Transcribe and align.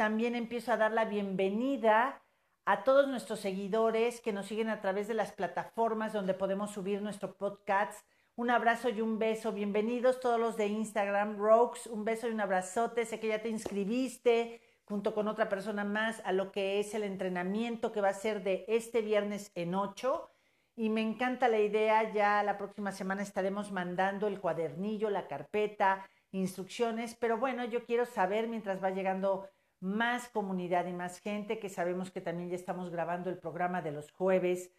también 0.00 0.34
empiezo 0.34 0.72
a 0.72 0.78
dar 0.78 0.92
la 0.92 1.04
bienvenida 1.04 2.22
a 2.64 2.84
todos 2.84 3.06
nuestros 3.06 3.38
seguidores 3.38 4.22
que 4.22 4.32
nos 4.32 4.46
siguen 4.46 4.70
a 4.70 4.80
través 4.80 5.08
de 5.08 5.12
las 5.12 5.30
plataformas 5.30 6.14
donde 6.14 6.32
podemos 6.32 6.70
subir 6.70 7.02
nuestro 7.02 7.36
podcast. 7.36 8.06
Un 8.34 8.48
abrazo 8.48 8.88
y 8.88 9.02
un 9.02 9.18
beso. 9.18 9.52
Bienvenidos 9.52 10.18
todos 10.18 10.40
los 10.40 10.56
de 10.56 10.68
Instagram, 10.68 11.36
Rogues. 11.36 11.86
Un 11.86 12.06
beso 12.06 12.26
y 12.26 12.30
un 12.30 12.40
abrazote. 12.40 13.04
Sé 13.04 13.20
que 13.20 13.28
ya 13.28 13.42
te 13.42 13.50
inscribiste 13.50 14.62
junto 14.84 15.12
con 15.12 15.28
otra 15.28 15.50
persona 15.50 15.84
más 15.84 16.22
a 16.24 16.32
lo 16.32 16.50
que 16.50 16.80
es 16.80 16.94
el 16.94 17.02
entrenamiento 17.02 17.92
que 17.92 18.00
va 18.00 18.08
a 18.08 18.14
ser 18.14 18.42
de 18.42 18.64
este 18.68 19.02
viernes 19.02 19.52
en 19.54 19.74
8. 19.74 20.30
Y 20.76 20.88
me 20.88 21.02
encanta 21.02 21.46
la 21.46 21.58
idea. 21.58 22.10
Ya 22.10 22.42
la 22.42 22.56
próxima 22.56 22.92
semana 22.92 23.20
estaremos 23.20 23.70
mandando 23.70 24.28
el 24.28 24.40
cuadernillo, 24.40 25.10
la 25.10 25.28
carpeta, 25.28 26.08
instrucciones. 26.32 27.14
Pero 27.16 27.36
bueno, 27.36 27.66
yo 27.66 27.84
quiero 27.84 28.06
saber 28.06 28.48
mientras 28.48 28.82
va 28.82 28.88
llegando 28.88 29.46
más 29.80 30.28
comunidad 30.28 30.86
y 30.86 30.92
más 30.92 31.18
gente, 31.20 31.58
que 31.58 31.68
sabemos 31.68 32.10
que 32.10 32.20
también 32.20 32.50
ya 32.50 32.56
estamos 32.56 32.90
grabando 32.90 33.30
el 33.30 33.38
programa 33.38 33.82
de 33.82 33.92
los 33.92 34.12
jueves, 34.12 34.72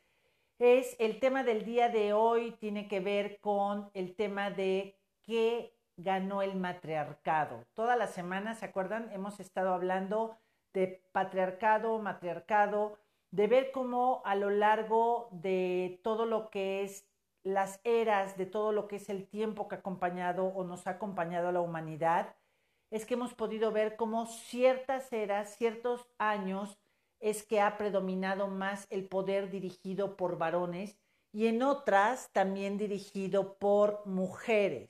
es 0.60 0.96
el 1.00 1.20
tema 1.20 1.44
del 1.44 1.66
día 1.66 1.90
de 1.90 2.14
hoy, 2.14 2.52
tiene 2.52 2.88
que 2.88 3.00
ver 3.00 3.40
con 3.40 3.90
el 3.96 4.16
tema 4.16 4.52
de 4.52 4.96
qué 5.24 5.76
ganó 5.98 6.44
el 6.44 6.56
matriarcado. 6.56 7.66
Toda 7.74 7.96
la 7.96 8.06
semana, 8.06 8.54
¿se 8.54 8.66
acuerdan? 8.66 9.12
Hemos 9.12 9.40
estado 9.40 9.74
hablando 9.74 10.38
de 10.74 11.04
patriarcado, 11.12 11.98
matriarcado, 12.00 13.00
de 13.32 13.48
ver 13.48 13.72
cómo 13.72 14.22
a 14.24 14.36
lo 14.36 14.50
largo 14.52 15.30
de 15.32 16.00
todo 16.04 16.28
lo 16.28 16.50
que 16.50 16.84
es 16.84 17.08
las 17.44 17.80
eras, 17.84 18.38
de 18.38 18.46
todo 18.46 18.72
lo 18.72 18.88
que 18.88 18.98
es 18.98 19.10
el 19.10 19.28
tiempo 19.28 19.68
que 19.68 19.76
ha 19.76 19.80
acompañado 19.80 20.46
o 20.46 20.64
nos 20.64 20.86
ha 20.86 20.92
acompañado 20.92 21.50
a 21.50 21.52
la 21.52 21.62
humanidad, 21.62 22.36
es 22.92 23.06
que 23.06 23.16
hemos 23.16 23.34
podido 23.34 23.72
ver 23.72 23.96
cómo 23.96 24.28
ciertas 24.28 25.12
eras, 25.12 25.56
ciertos 25.56 26.08
años, 26.18 26.78
es 27.20 27.44
que 27.44 27.62
ha 27.62 27.78
predominado 27.78 28.48
más 28.48 28.86
el 28.90 29.08
poder 29.08 29.50
dirigido 29.50 30.18
por 30.18 30.38
varones 30.38 30.98
y 31.32 31.48
en 31.48 31.64
otras 31.64 32.32
también 32.34 32.78
dirigido 32.78 33.58
por 33.58 34.06
mujeres. 34.06 34.90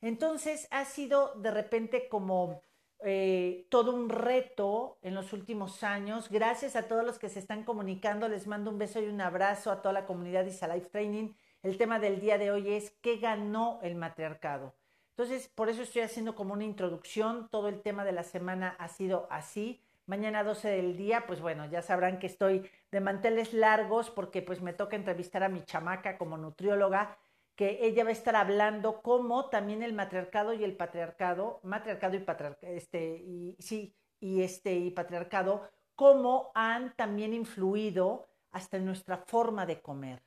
Entonces 0.00 0.68
ha 0.70 0.84
sido 0.84 1.34
de 1.34 1.50
repente 1.50 2.08
como 2.08 2.62
eh, 3.00 3.66
todo 3.70 3.94
un 3.94 4.08
reto 4.08 4.98
en 5.02 5.14
los 5.14 5.32
últimos 5.32 5.82
años. 5.82 6.30
Gracias 6.30 6.76
a 6.76 6.88
todos 6.88 7.04
los 7.04 7.18
que 7.18 7.28
se 7.28 7.40
están 7.40 7.64
comunicando. 7.64 8.28
Les 8.28 8.46
mando 8.46 8.70
un 8.70 8.78
beso 8.78 9.00
y 9.00 9.06
un 9.06 9.20
abrazo 9.20 9.70
a 9.70 9.82
toda 9.82 9.92
la 9.92 10.06
comunidad 10.06 10.44
de 10.44 10.50
Isa 10.50 10.72
Life 10.72 10.88
Training. 10.88 11.34
El 11.62 11.76
tema 11.76 11.98
del 11.98 12.20
día 12.20 12.38
de 12.38 12.50
hoy 12.50 12.72
es 12.72 12.90
¿qué 13.02 13.18
ganó 13.18 13.80
el 13.82 13.96
matriarcado? 13.96 14.74
Entonces, 15.18 15.48
por 15.48 15.68
eso 15.68 15.82
estoy 15.82 16.02
haciendo 16.02 16.36
como 16.36 16.54
una 16.54 16.62
introducción. 16.62 17.48
Todo 17.50 17.66
el 17.66 17.82
tema 17.82 18.04
de 18.04 18.12
la 18.12 18.22
semana 18.22 18.76
ha 18.78 18.86
sido 18.86 19.26
así. 19.30 19.82
Mañana 20.06 20.44
12 20.44 20.68
del 20.68 20.96
día, 20.96 21.26
pues 21.26 21.40
bueno, 21.40 21.66
ya 21.66 21.82
sabrán 21.82 22.20
que 22.20 22.28
estoy 22.28 22.70
de 22.92 23.00
manteles 23.00 23.52
largos 23.52 24.10
porque 24.10 24.42
pues 24.42 24.62
me 24.62 24.72
toca 24.72 24.94
entrevistar 24.94 25.42
a 25.42 25.48
mi 25.48 25.64
chamaca 25.64 26.18
como 26.18 26.38
nutrióloga, 26.38 27.18
que 27.56 27.84
ella 27.84 28.04
va 28.04 28.10
a 28.10 28.12
estar 28.12 28.36
hablando 28.36 29.02
cómo 29.02 29.46
también 29.46 29.82
el 29.82 29.92
matriarcado 29.92 30.52
y 30.52 30.62
el 30.62 30.76
patriarcado, 30.76 31.58
matriarcado 31.64 32.14
y 32.14 32.20
patriarcado, 32.20 32.72
este, 32.72 33.16
y 33.16 33.56
sí, 33.58 33.96
y 34.20 34.42
este, 34.42 34.76
y 34.76 34.92
patriarcado, 34.92 35.68
cómo 35.96 36.52
han 36.54 36.94
también 36.94 37.34
influido 37.34 38.28
hasta 38.52 38.76
en 38.76 38.84
nuestra 38.84 39.16
forma 39.16 39.66
de 39.66 39.82
comer, 39.82 40.22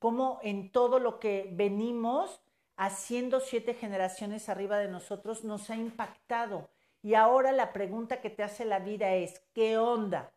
cómo 0.00 0.40
en 0.42 0.72
todo 0.72 0.98
lo 0.98 1.20
que 1.20 1.48
venimos 1.52 2.42
haciendo 2.76 3.40
siete 3.40 3.74
generaciones 3.74 4.48
arriba 4.48 4.78
de 4.78 4.88
nosotros 4.88 5.44
nos 5.44 5.70
ha 5.70 5.76
impactado. 5.76 6.70
Y 7.02 7.14
ahora 7.14 7.52
la 7.52 7.72
pregunta 7.72 8.20
que 8.20 8.30
te 8.30 8.42
hace 8.42 8.64
la 8.64 8.78
vida 8.78 9.14
es, 9.14 9.42
¿qué 9.52 9.78
onda? 9.78 10.32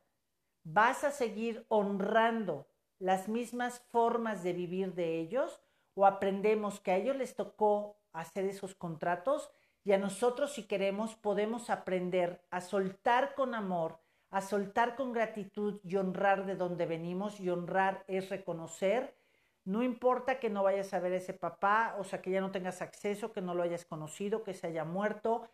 ¿Vas 0.63 1.03
a 1.03 1.11
seguir 1.11 1.65
honrando 1.69 2.67
las 2.99 3.27
mismas 3.27 3.79
formas 3.91 4.43
de 4.43 4.53
vivir 4.53 4.93
de 4.93 5.19
ellos 5.19 5.61
o 5.93 6.05
aprendemos 6.05 6.79
que 6.79 6.91
a 6.91 6.97
ellos 6.97 7.15
les 7.15 7.35
tocó 7.35 7.97
hacer 8.13 8.45
esos 8.45 8.75
contratos 8.75 9.51
y 9.83 9.91
a 9.91 9.97
nosotros 9.97 10.53
si 10.53 10.63
queremos 10.63 11.15
podemos 11.15 11.69
aprender 11.69 12.41
a 12.49 12.61
soltar 12.61 13.35
con 13.35 13.53
amor, 13.53 13.99
a 14.31 14.41
soltar 14.41 14.95
con 14.95 15.13
gratitud 15.13 15.79
y 15.83 15.95
honrar 15.95 16.45
de 16.45 16.55
donde 16.55 16.85
venimos 16.85 17.39
y 17.39 17.49
honrar 17.49 18.03
es 18.07 18.29
reconocer 18.29 19.14
no 19.65 19.81
importa 19.81 20.39
que 20.39 20.49
no 20.51 20.63
vayas 20.63 20.93
a 20.93 20.99
ver 20.99 21.13
a 21.13 21.17
ese 21.17 21.33
papá, 21.33 21.95
o 21.99 22.03
sea, 22.03 22.21
que 22.21 22.29
ya 22.29 22.39
no 22.39 22.51
tengas 22.51 22.81
acceso, 22.81 23.33
que 23.33 23.41
no 23.41 23.55
lo 23.55 23.63
hayas 23.63 23.83
conocido, 23.83 24.43
que 24.43 24.53
se 24.53 24.67
haya 24.67 24.85
muerto. 24.85 25.49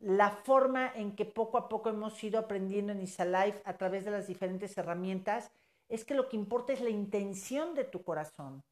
La 0.00 0.30
forma 0.30 0.92
en 0.94 1.14
que 1.14 1.24
poco 1.24 1.58
a 1.58 1.68
poco 1.68 1.88
hemos 1.88 2.22
ido 2.24 2.40
aprendiendo 2.40 2.92
en 2.92 3.00
Isalife 3.00 3.62
a 3.64 3.76
través 3.78 4.04
de 4.04 4.10
las 4.10 4.26
diferentes 4.26 4.76
herramientas 4.76 5.52
es 5.88 6.04
que 6.04 6.14
lo 6.14 6.28
que 6.28 6.36
importa 6.36 6.72
es 6.72 6.80
la 6.80 6.90
intención 6.90 7.74
de 7.74 7.84
tu 7.84 8.02
corazón. 8.02 8.64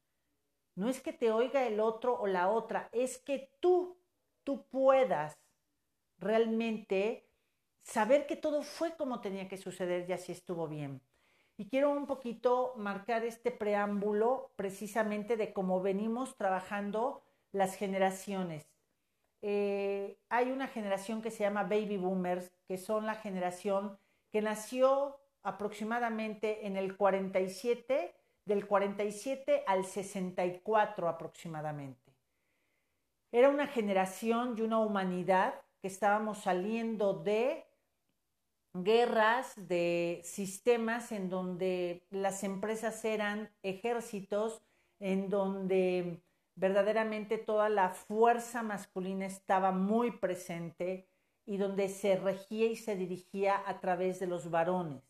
No 0.75 0.89
es 0.89 0.99
que 0.99 1.13
te 1.13 1.31
oiga 1.31 1.65
el 1.65 1.79
otro 1.79 2.19
o 2.19 2.27
la 2.27 2.49
otra, 2.49 2.89
es 2.91 3.17
que 3.17 3.49
tú, 3.61 3.97
tú 4.43 4.65
puedas 4.67 5.37
realmente 6.19 7.29
saber 7.81 8.27
que 8.27 8.35
todo 8.35 8.61
fue 8.61 8.95
como 8.95 9.21
tenía 9.21 9.47
que 9.47 9.57
suceder 9.57 10.09
y 10.09 10.13
así 10.13 10.33
estuvo 10.33 10.67
bien. 10.67 11.01
Y 11.61 11.67
quiero 11.67 11.91
un 11.91 12.07
poquito 12.07 12.73
marcar 12.75 13.23
este 13.23 13.51
preámbulo 13.51 14.51
precisamente 14.55 15.37
de 15.37 15.53
cómo 15.53 15.79
venimos 15.79 16.35
trabajando 16.35 17.21
las 17.51 17.75
generaciones. 17.75 18.65
Eh, 19.43 20.17
hay 20.29 20.49
una 20.49 20.67
generación 20.67 21.21
que 21.21 21.29
se 21.29 21.43
llama 21.43 21.61
baby 21.61 21.97
boomers, 21.97 22.51
que 22.67 22.79
son 22.79 23.05
la 23.05 23.13
generación 23.13 23.99
que 24.31 24.41
nació 24.41 25.19
aproximadamente 25.43 26.65
en 26.65 26.77
el 26.77 26.97
47, 26.97 28.15
del 28.45 28.65
47 28.65 29.63
al 29.67 29.85
64 29.85 31.07
aproximadamente. 31.07 32.11
Era 33.31 33.49
una 33.49 33.67
generación 33.67 34.55
y 34.57 34.61
una 34.61 34.79
humanidad 34.79 35.61
que 35.79 35.89
estábamos 35.89 36.39
saliendo 36.39 37.13
de 37.13 37.67
guerras, 38.73 39.53
de 39.67 40.21
sistemas 40.23 41.11
en 41.11 41.29
donde 41.29 42.05
las 42.09 42.43
empresas 42.43 43.03
eran 43.05 43.49
ejércitos, 43.63 44.61
en 44.99 45.29
donde 45.29 46.21
verdaderamente 46.55 47.37
toda 47.37 47.69
la 47.69 47.89
fuerza 47.89 48.63
masculina 48.63 49.25
estaba 49.25 49.71
muy 49.71 50.11
presente 50.11 51.07
y 51.45 51.57
donde 51.57 51.89
se 51.89 52.15
regía 52.17 52.67
y 52.67 52.75
se 52.75 52.95
dirigía 52.95 53.61
a 53.65 53.79
través 53.79 54.19
de 54.19 54.27
los 54.27 54.49
varones. 54.49 55.01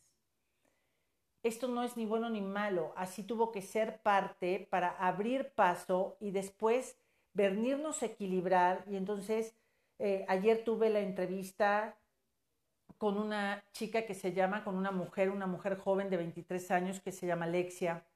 Esto 1.42 1.66
no 1.66 1.82
es 1.82 1.96
ni 1.96 2.06
bueno 2.06 2.30
ni 2.30 2.40
malo, 2.40 2.92
así 2.96 3.24
tuvo 3.24 3.50
que 3.50 3.62
ser 3.62 4.00
parte 4.00 4.66
para 4.70 4.90
abrir 4.90 5.50
paso 5.54 6.16
y 6.20 6.30
después 6.30 6.96
venirnos 7.34 8.02
a 8.02 8.06
equilibrar. 8.06 8.84
Y 8.88 8.96
entonces, 8.96 9.54
eh, 9.98 10.24
ayer 10.28 10.62
tuve 10.64 10.88
la 10.88 11.00
entrevista 11.00 11.98
con 13.02 13.18
una 13.18 13.64
chica 13.72 14.06
que 14.06 14.14
se 14.14 14.32
llama, 14.32 14.62
con 14.62 14.76
una 14.76 14.92
mujer, 14.92 15.30
una 15.30 15.48
mujer 15.48 15.76
joven 15.76 16.08
de 16.08 16.18
23 16.18 16.70
años 16.70 17.00
que 17.00 17.10
se 17.10 17.26
llama 17.26 17.46
Alexia. 17.46 18.06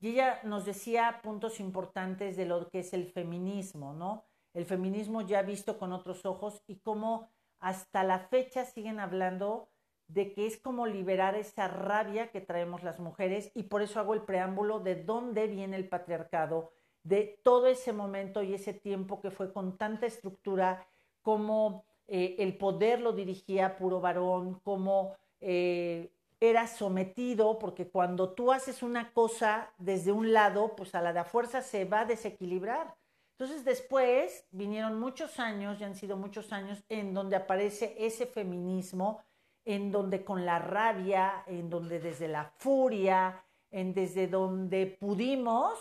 Y 0.00 0.08
ella 0.08 0.38
nos 0.44 0.66
decía 0.66 1.20
puntos 1.22 1.60
importantes 1.60 2.36
de 2.36 2.44
lo 2.44 2.68
que 2.68 2.80
es 2.80 2.92
el 2.92 3.06
feminismo, 3.06 3.94
¿no? 3.94 4.26
El 4.52 4.66
feminismo 4.66 5.22
ya 5.22 5.40
visto 5.40 5.78
con 5.78 5.94
otros 5.94 6.26
ojos 6.26 6.62
y 6.66 6.80
cómo 6.80 7.30
hasta 7.58 8.04
la 8.04 8.18
fecha 8.18 8.66
siguen 8.66 9.00
hablando 9.00 9.70
de 10.08 10.34
que 10.34 10.46
es 10.46 10.58
como 10.58 10.86
liberar 10.86 11.34
esa 11.34 11.66
rabia 11.66 12.30
que 12.30 12.42
traemos 12.42 12.82
las 12.82 13.00
mujeres 13.00 13.50
y 13.54 13.62
por 13.62 13.80
eso 13.80 13.98
hago 13.98 14.12
el 14.12 14.24
preámbulo 14.24 14.80
de 14.80 15.02
dónde 15.02 15.46
viene 15.46 15.78
el 15.78 15.88
patriarcado, 15.88 16.70
de 17.02 17.40
todo 17.42 17.66
ese 17.66 17.94
momento 17.94 18.42
y 18.42 18.52
ese 18.52 18.74
tiempo 18.74 19.22
que 19.22 19.30
fue 19.30 19.54
con 19.54 19.78
tanta 19.78 20.04
estructura 20.04 20.86
como 21.22 21.86
eh, 22.12 22.34
el 22.40 22.56
poder 22.56 23.00
lo 23.00 23.12
dirigía 23.12 23.76
puro 23.76 24.00
varón, 24.00 24.60
cómo 24.64 25.14
eh, 25.40 26.10
era 26.40 26.66
sometido, 26.66 27.56
porque 27.60 27.88
cuando 27.88 28.30
tú 28.30 28.50
haces 28.50 28.82
una 28.82 29.12
cosa 29.12 29.72
desde 29.78 30.10
un 30.10 30.32
lado, 30.32 30.74
pues 30.74 30.96
a 30.96 31.02
la 31.02 31.12
de 31.12 31.22
fuerza 31.22 31.62
se 31.62 31.84
va 31.84 32.00
a 32.00 32.06
desequilibrar. 32.06 32.96
Entonces 33.38 33.64
después 33.64 34.44
vinieron 34.50 34.98
muchos 34.98 35.38
años, 35.38 35.78
ya 35.78 35.86
han 35.86 35.94
sido 35.94 36.16
muchos 36.16 36.52
años, 36.52 36.82
en 36.88 37.14
donde 37.14 37.36
aparece 37.36 37.94
ese 37.96 38.26
feminismo, 38.26 39.22
en 39.64 39.92
donde 39.92 40.24
con 40.24 40.44
la 40.44 40.58
rabia, 40.58 41.44
en 41.46 41.70
donde 41.70 42.00
desde 42.00 42.26
la 42.26 42.52
furia, 42.56 43.44
en 43.70 43.94
desde 43.94 44.26
donde 44.26 44.86
pudimos, 44.86 45.78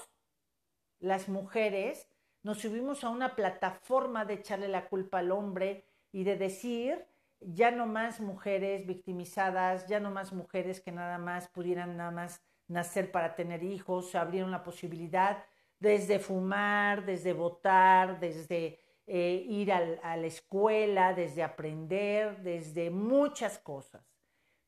las 0.99 1.27
mujeres, 1.27 2.07
nos 2.43 2.59
subimos 2.59 3.03
a 3.03 3.09
una 3.09 3.35
plataforma 3.35 4.25
de 4.25 4.35
echarle 4.35 4.67
la 4.67 4.87
culpa 4.87 5.19
al 5.19 5.31
hombre, 5.31 5.88
y 6.11 6.23
de 6.23 6.35
decir 6.35 7.05
ya 7.41 7.71
no 7.71 7.85
más 7.85 8.19
mujeres 8.19 8.85
victimizadas, 8.85 9.87
ya 9.87 9.99
no 9.99 10.11
más 10.11 10.33
mujeres 10.33 10.81
que 10.81 10.91
nada 10.91 11.17
más 11.17 11.47
pudieran 11.47 11.95
nada 11.97 12.11
más 12.11 12.43
nacer 12.67 13.11
para 13.11 13.35
tener 13.35 13.63
hijos, 13.63 14.11
se 14.11 14.17
abrieron 14.17 14.51
la 14.51 14.63
posibilidad 14.63 15.43
desde 15.79 16.19
fumar, 16.19 17.05
desde 17.05 17.33
votar, 17.33 18.19
desde 18.19 18.79
eh, 19.07 19.43
ir 19.47 19.71
a 19.71 20.17
la 20.17 20.27
escuela, 20.27 21.13
desde 21.13 21.41
aprender, 21.41 22.41
desde 22.41 22.89
muchas 22.89 23.57
cosas. 23.57 24.05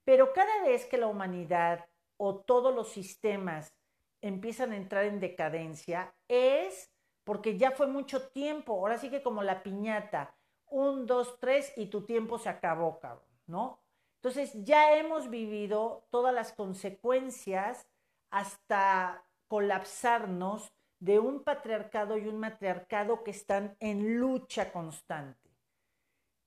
Pero 0.03 0.33
cada 0.33 0.63
vez 0.63 0.85
que 0.85 0.97
la 0.97 1.07
humanidad 1.07 1.85
o 2.17 2.39
todos 2.39 2.73
los 2.73 2.89
sistemas 2.91 3.75
empiezan 4.21 4.71
a 4.71 4.77
entrar 4.77 5.05
en 5.05 5.19
decadencia, 5.19 6.15
es 6.27 6.91
porque 7.23 7.57
ya 7.57 7.71
fue 7.71 7.87
mucho 7.87 8.29
tiempo. 8.29 8.73
Ahora 8.73 8.97
sí 8.97 9.09
que 9.09 9.21
como 9.21 9.43
la 9.43 9.63
piñata, 9.63 10.35
un, 10.71 11.05
dos, 11.05 11.37
tres 11.39 11.71
y 11.77 11.87
tu 11.87 12.05
tiempo 12.05 12.39
se 12.39 12.49
acabó, 12.49 12.99
cabrón, 12.99 13.29
¿no? 13.45 13.79
Entonces 14.15 14.51
ya 14.63 14.95
hemos 14.97 15.29
vivido 15.29 16.07
todas 16.09 16.33
las 16.33 16.53
consecuencias 16.53 17.87
hasta 18.29 19.23
colapsarnos 19.47 20.71
de 20.99 21.19
un 21.19 21.43
patriarcado 21.43 22.17
y 22.17 22.27
un 22.27 22.39
matriarcado 22.39 23.23
que 23.23 23.31
están 23.31 23.75
en 23.79 24.19
lucha 24.19 24.71
constante. 24.71 25.49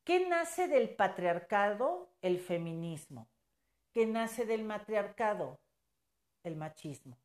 ¿Qué 0.05 0.27
nace 0.27 0.69
del 0.69 0.94
patriarcado? 0.94 2.11
El 2.23 2.38
feminismo. 2.38 3.29
¿Qué 3.93 4.06
nace 4.06 4.47
del 4.47 4.65
matriarcado? 4.65 5.61
El 6.43 6.56
machismo. 6.56 7.19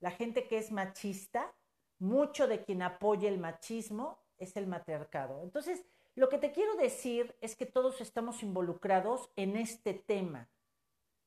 La 0.00 0.10
gente 0.10 0.46
que 0.46 0.58
es 0.58 0.70
machista, 0.70 1.54
mucho 1.98 2.46
de 2.46 2.64
quien 2.64 2.82
apoya 2.82 3.28
el 3.28 3.38
machismo 3.38 4.23
es 4.38 4.56
el 4.56 4.66
matriarcado. 4.66 5.42
Entonces, 5.42 5.84
lo 6.14 6.28
que 6.28 6.38
te 6.38 6.52
quiero 6.52 6.76
decir 6.76 7.36
es 7.40 7.56
que 7.56 7.66
todos 7.66 8.00
estamos 8.00 8.42
involucrados 8.42 9.30
en 9.36 9.56
este 9.56 9.94
tema, 9.94 10.48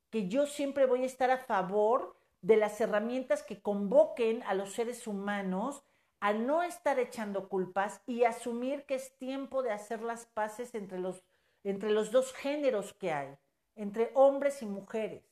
que 0.09 0.29
yo 0.29 0.47
siempre 0.47 0.85
voy 0.85 1.03
a 1.03 1.07
estar 1.07 1.29
a 1.29 1.39
favor 1.39 2.15
de 2.41 2.55
las 2.55 2.79
herramientas 2.79 3.43
que 3.43 3.61
convoquen 3.61 4.43
a 4.43 4.53
los 4.53 4.73
seres 4.73 5.07
humanos 5.07 5.83
a 6.19 6.33
no 6.33 6.63
estar 6.63 6.99
echando 6.99 7.49
culpas 7.49 8.01
y 8.07 8.23
asumir 8.23 8.85
que 8.85 8.95
es 8.95 9.17
tiempo 9.17 9.61
de 9.61 9.71
hacer 9.71 10.01
las 10.01 10.25
paces 10.25 10.73
entre 10.73 10.99
los, 10.99 11.23
entre 11.63 11.91
los 11.91 12.11
dos 12.11 12.33
géneros 12.33 12.93
que 12.93 13.11
hay, 13.11 13.37
entre 13.75 14.11
hombres 14.15 14.61
y 14.61 14.65
mujeres. 14.65 15.23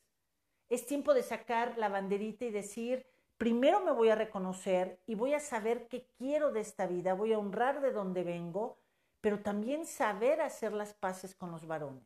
Es 0.70 0.86
tiempo 0.86 1.14
de 1.14 1.24
sacar 1.24 1.78
la 1.78 1.90
banderita 1.90 2.46
y 2.46 2.52
decir, 2.52 3.06
primero 3.38 3.82
me 3.82 3.92
voy 3.92 4.10
a 4.10 4.16
reconocer 4.16 5.00
y 5.06 5.16
voy 5.16 5.34
a 5.34 5.40
saber 5.40 5.88
qué 5.88 6.08
quiero 6.18 6.52
de 6.52 6.62
esta 6.62 6.88
vida, 6.88 7.14
voy 7.14 7.34
a 7.34 7.40
honrar 7.40 7.82
de 7.82 7.92
dónde 7.92 8.24
vengo, 8.24 8.78
pero 9.22 9.42
también 9.42 9.86
saber 9.86 10.42
hacer 10.42 10.74
las 10.74 10.94
paces 10.94 11.36
con 11.36 11.52
los 11.52 11.66
varones. 11.66 12.04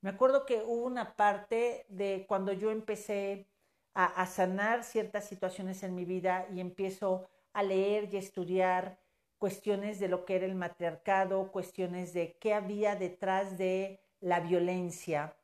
Me 0.00 0.10
acuerdo 0.10 0.46
que 0.46 0.62
hubo 0.62 0.84
una 0.84 1.16
parte 1.16 1.86
de 1.88 2.26
cuando 2.28 2.52
yo 2.52 2.70
empecé 2.70 3.48
a, 3.94 4.26
sanar 4.26 4.84
ciertas 4.84 5.24
situaciones 5.24 5.82
en 5.82 5.94
mi 5.94 6.04
vida 6.04 6.46
y 6.54 6.60
empiezo 6.60 7.28
a 7.54 7.62
leer 7.62 8.12
y 8.12 8.18
estudiar 8.18 8.98
cuestiones 9.38 9.98
de 9.98 10.08
lo 10.08 10.26
que 10.26 10.36
era 10.36 10.44
el 10.44 10.54
matriarcado, 10.54 11.50
cuestiones 11.50 12.12
de 12.12 12.36
qué 12.38 12.52
había 12.52 12.94
detrás 12.94 13.56
de 13.56 14.00
la 14.20 14.40
violencia. 14.40 15.35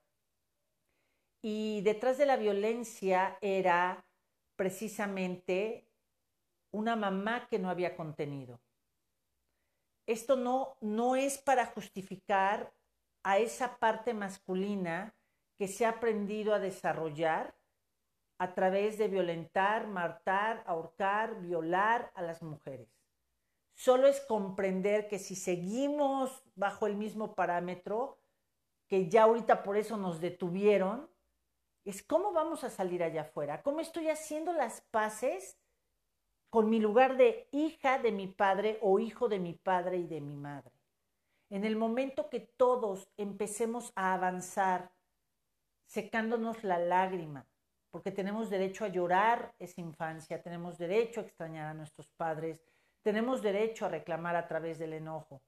Y 1.42 1.82
detrás 1.82 2.16
de 2.18 2.26
la 2.26 2.36
violencia 2.36 3.36
era 3.40 4.06
precisamente 4.56 5.88
una 6.70 6.96
mamá 6.96 7.48
que 7.48 7.58
no 7.58 7.68
había 7.68 7.96
contenido 7.96 8.60
esto 10.06 10.36
no, 10.36 10.76
no 10.80 11.16
es 11.16 11.38
para 11.38 11.66
justificar 11.66 12.72
a 13.22 13.38
esa 13.38 13.78
parte 13.78 14.14
masculina 14.14 15.14
que 15.56 15.68
se 15.68 15.86
ha 15.86 15.90
aprendido 15.90 16.54
a 16.54 16.58
desarrollar 16.58 17.54
a 18.38 18.54
través 18.54 18.98
de 18.98 19.06
violentar, 19.06 19.86
matar, 19.86 20.64
ahorcar, 20.66 21.40
violar 21.40 22.10
a 22.14 22.22
las 22.22 22.42
mujeres. 22.42 22.88
Solo 23.74 24.08
es 24.08 24.20
comprender 24.20 25.06
que 25.06 25.18
si 25.18 25.36
seguimos 25.36 26.42
bajo 26.56 26.86
el 26.86 26.96
mismo 26.96 27.34
parámetro, 27.34 28.18
que 28.88 29.08
ya 29.08 29.22
ahorita 29.22 29.62
por 29.62 29.76
eso 29.76 29.96
nos 29.96 30.20
detuvieron, 30.20 31.08
es 31.84 32.02
cómo 32.02 32.32
vamos 32.32 32.64
a 32.64 32.70
salir 32.70 33.02
allá 33.02 33.23
afuera, 33.23 33.62
cómo 33.62 33.81
estoy 33.81 34.08
haciendo 34.08 34.52
las 34.52 34.81
paces 34.90 35.58
con 36.50 36.69
mi 36.69 36.81
lugar 36.81 37.17
de 37.17 37.49
hija 37.50 37.99
de 37.99 38.12
mi 38.12 38.29
padre 38.29 38.79
o 38.82 38.99
hijo 38.99 39.29
de 39.29 39.38
mi 39.38 39.55
padre 39.55 39.96
y 39.96 40.06
de 40.06 40.20
mi 40.20 40.37
madre. 40.37 40.73
En 41.50 41.64
el 41.64 41.76
momento 41.76 42.29
que 42.31 42.40
todos 42.40 43.08
empecemos 43.17 43.93
a 43.94 44.14
avanzar, 44.14 44.93
secándonos 45.87 46.62
la 46.64 46.79
lágrima, 46.79 47.46
porque 47.90 48.11
tenemos 48.11 48.49
derecho 48.49 48.85
a 48.85 48.88
llorar 48.88 49.55
esa 49.58 49.81
infancia, 49.81 50.43
tenemos 50.43 50.78
derecho 50.78 51.20
a 51.20 51.25
extrañar 51.25 51.69
a 51.69 51.75
nuestros 51.75 52.08
padres, 52.08 52.61
tenemos 53.02 53.43
derecho 53.43 53.87
a 53.87 53.90
reclamar 53.90 54.37
a 54.37 54.46
través 54.46 54.78
del 54.78 54.94
enojo. 54.94 55.43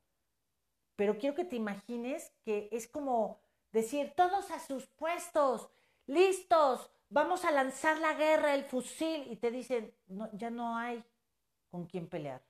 Pero 0.97 1.17
quiero 1.19 1.35
que 1.35 1.45
te 1.45 1.57
imagines 1.57 2.33
que 2.45 2.69
es 2.71 2.87
como 2.87 3.41
decir, 3.73 4.13
todos 4.17 4.51
a 4.51 4.61
sus 4.61 4.87
puestos, 4.87 5.71
listos, 6.07 6.91
vamos 7.09 7.45
a 7.45 7.51
lanzar 7.51 7.99
la 7.99 8.15
guerra, 8.15 8.55
el 8.55 8.65
fusil, 8.65 9.27
y 9.31 9.37
te 9.37 9.51
dicen, 9.51 9.95
ya 10.33 10.51
no 10.51 10.77
hay 10.77 11.05
con 11.71 11.87
quién 11.87 12.09
pelear. 12.09 12.43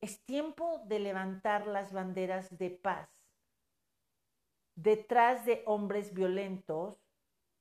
Es 0.00 0.24
tiempo 0.24 0.82
de 0.86 1.00
levantar 1.00 1.66
las 1.66 1.92
banderas 1.92 2.56
de 2.56 2.70
paz. 2.70 3.08
Detrás 4.74 5.44
de 5.44 5.62
hombres 5.66 6.14
violentos, 6.14 6.96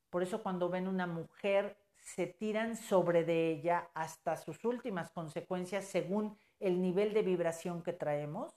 por 0.09 0.21
eso 0.21 0.43
cuando 0.43 0.69
ven 0.69 0.87
una 0.87 1.07
mujer 1.07 1.77
se 1.97 2.27
tiran 2.27 2.77
sobre 2.77 3.23
de 3.23 3.51
ella 3.51 3.89
hasta 3.93 4.37
sus 4.37 4.63
últimas 4.63 5.11
consecuencias 5.11 5.85
según 5.85 6.37
el 6.59 6.81
nivel 6.81 7.13
de 7.13 7.23
vibración 7.23 7.81
que 7.81 7.93
traemos, 7.93 8.53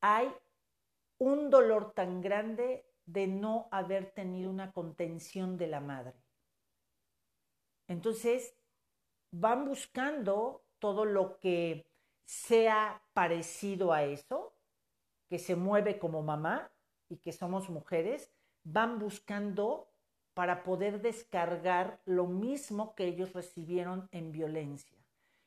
hay 0.00 0.32
un 1.18 1.50
dolor 1.50 1.92
tan 1.92 2.20
grande 2.20 2.89
de 3.06 3.26
no 3.26 3.68
haber 3.70 4.10
tenido 4.12 4.50
una 4.50 4.72
contención 4.72 5.56
de 5.56 5.66
la 5.66 5.80
madre. 5.80 6.14
Entonces, 7.88 8.54
van 9.30 9.64
buscando 9.64 10.64
todo 10.78 11.04
lo 11.04 11.38
que 11.38 11.86
sea 12.24 13.02
parecido 13.12 13.92
a 13.92 14.04
eso, 14.04 14.54
que 15.28 15.38
se 15.38 15.56
mueve 15.56 15.98
como 15.98 16.22
mamá 16.22 16.70
y 17.08 17.16
que 17.16 17.32
somos 17.32 17.68
mujeres, 17.68 18.30
van 18.62 18.98
buscando 18.98 19.88
para 20.34 20.62
poder 20.62 21.02
descargar 21.02 22.00
lo 22.04 22.26
mismo 22.26 22.94
que 22.94 23.06
ellos 23.06 23.32
recibieron 23.32 24.08
en 24.12 24.32
violencia. 24.32 24.98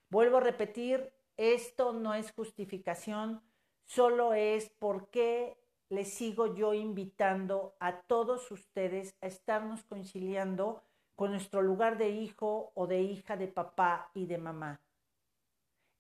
Vuelvo 0.10 0.38
a 0.38 0.42
repetir, 0.42 1.14
esto 1.38 1.94
no 1.94 2.14
es 2.14 2.32
justificación, 2.32 3.42
solo 3.86 4.34
es 4.34 4.70
porque 4.70 5.58
les 5.94 6.14
sigo 6.14 6.56
yo 6.56 6.74
invitando 6.74 7.76
a 7.80 8.02
todos 8.02 8.52
ustedes 8.52 9.16
a 9.22 9.28
estarnos 9.28 9.84
conciliando 9.84 10.82
con 11.16 11.32
nuestro 11.32 11.62
lugar 11.62 11.98
de 11.98 12.10
hijo 12.10 12.72
o 12.74 12.88
de 12.88 13.02
hija 13.02 13.38
de 13.38 13.48
papá 13.48 14.10
y 14.14 14.26
de 14.26 14.40
mamá. 14.40 14.82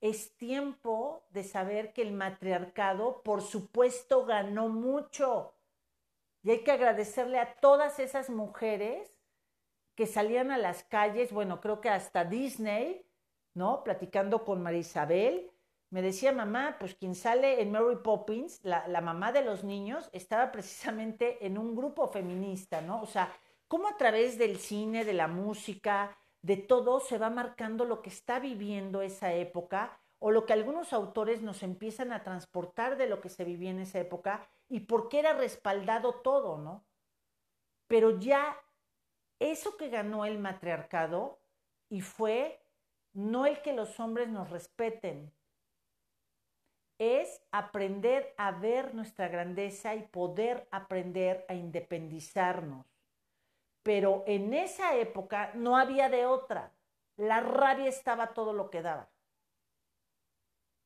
Es 0.01 0.35
tiempo 0.35 1.23
de 1.29 1.43
saber 1.43 1.93
que 1.93 2.01
el 2.01 2.11
matriarcado, 2.11 3.21
por 3.21 3.41
supuesto, 3.41 4.25
ganó 4.25 4.67
mucho. 4.67 5.53
Y 6.41 6.51
hay 6.51 6.63
que 6.63 6.71
agradecerle 6.71 7.39
a 7.39 7.53
todas 7.61 7.99
esas 7.99 8.29
mujeres 8.29 9.15
que 9.95 10.07
salían 10.07 10.51
a 10.51 10.57
las 10.57 10.83
calles, 10.83 11.31
bueno, 11.31 11.61
creo 11.61 11.79
que 11.79 11.89
hasta 11.89 12.25
Disney, 12.25 13.05
¿no? 13.53 13.83
Platicando 13.83 14.43
con 14.43 14.61
Marisabel, 14.61 15.52
me 15.93 16.01
decía 16.01 16.31
mamá, 16.31 16.77
pues 16.79 16.95
quien 16.95 17.13
sale 17.13 17.61
en 17.61 17.71
Mary 17.71 17.97
Poppins, 18.03 18.61
la, 18.63 18.87
la, 18.87 18.99
mamá 18.99 19.31
de 19.31 19.43
los 19.43 19.63
niños, 19.63 20.09
estaba 20.11 20.51
precisamente 20.51 21.45
en 21.45 21.55
un 21.55 21.75
grupo 21.75 22.07
feminista, 22.07 22.81
¿no? 22.81 22.99
O 22.99 23.05
sea, 23.05 23.31
cómo 23.67 23.87
a 23.87 23.95
través 23.95 24.39
del 24.39 24.57
cine, 24.57 25.05
de 25.05 25.13
la 25.13 25.27
música, 25.27 26.17
de 26.41 26.57
todo 26.57 26.99
se 26.99 27.19
va 27.19 27.29
marcando 27.29 27.85
lo 27.85 28.01
que 28.01 28.09
está 28.09 28.39
viviendo 28.39 29.03
esa 29.03 29.33
época 29.33 29.99
o 30.17 30.31
lo 30.31 30.47
que 30.47 30.53
algunos 30.53 30.93
autores 30.93 31.43
nos 31.43 31.61
empiezan 31.61 32.11
a 32.11 32.23
transportar 32.23 32.97
de 32.97 33.05
lo 33.05 33.21
que 33.21 33.29
se 33.29 33.45
vivía 33.45 33.69
en 33.69 33.79
esa 33.79 33.99
época 33.99 34.49
y 34.69 34.79
por 34.79 35.09
qué 35.09 35.19
era 35.19 35.33
respaldado 35.33 36.21
todo, 36.21 36.57
¿no? 36.57 36.87
Pero 37.85 38.17
ya 38.19 38.57
eso 39.37 39.77
que 39.77 39.89
ganó 39.89 40.25
el 40.25 40.39
matriarcado 40.39 41.39
y 41.87 42.01
fue 42.01 42.65
no 43.13 43.45
el 43.45 43.61
que 43.61 43.73
los 43.73 43.99
hombres 43.99 44.29
nos 44.29 44.49
respeten, 44.49 45.31
es 47.03 47.41
aprender 47.51 48.33
a 48.37 48.51
ver 48.51 48.93
nuestra 48.93 49.27
grandeza 49.27 49.95
y 49.95 50.03
poder 50.03 50.67
aprender 50.71 51.45
a 51.49 51.53
independizarnos. 51.53 52.85
Pero 53.83 54.23
en 54.27 54.53
esa 54.53 54.95
época 54.95 55.51
no 55.55 55.77
había 55.77 56.09
de 56.09 56.25
otra. 56.25 56.71
La 57.17 57.41
rabia 57.41 57.89
estaba 57.89 58.33
todo 58.33 58.53
lo 58.53 58.69
que 58.69 58.81
daba. 58.81 59.09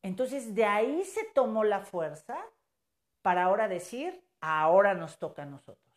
Entonces 0.02 0.56
de 0.56 0.66
ahí 0.66 1.04
se 1.04 1.24
tomó 1.26 1.64
la 1.64 1.82
fuerza 1.82 2.38
para 3.22 3.44
ahora 3.44 3.68
decir, 3.68 4.24
ahora 4.42 4.94
nos 4.94 5.18
toca 5.18 5.44
a 5.44 5.46
nosotros. 5.46 5.94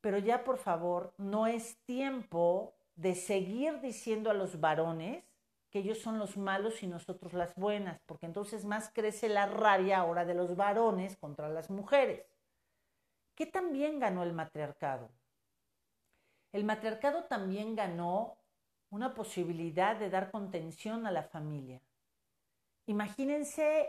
Pero 0.00 0.18
ya 0.18 0.44
por 0.44 0.58
favor, 0.58 1.12
no 1.18 1.46
es 1.46 1.76
tiempo 1.84 2.74
de 2.94 3.14
seguir 3.14 3.80
diciendo 3.80 4.30
a 4.30 4.34
los 4.34 4.60
varones 4.60 5.24
que 5.70 5.80
ellos 5.80 5.98
son 5.98 6.18
los 6.18 6.36
malos 6.36 6.82
y 6.82 6.86
nosotros 6.86 7.32
las 7.32 7.54
buenas, 7.54 8.00
porque 8.06 8.26
entonces 8.26 8.64
más 8.64 8.90
crece 8.92 9.28
la 9.28 9.46
rabia 9.46 9.98
ahora 9.98 10.24
de 10.24 10.34
los 10.34 10.56
varones 10.56 11.16
contra 11.16 11.48
las 11.48 11.70
mujeres. 11.70 12.26
¿Qué 13.34 13.46
también 13.46 13.98
ganó 13.98 14.22
el 14.22 14.32
matriarcado? 14.32 15.10
El 16.52 16.64
matriarcado 16.64 17.24
también 17.24 17.76
ganó 17.76 18.38
una 18.90 19.14
posibilidad 19.14 19.96
de 19.96 20.10
dar 20.10 20.30
contención 20.30 21.06
a 21.06 21.10
la 21.10 21.22
familia. 21.22 21.80
Imagínense 22.86 23.88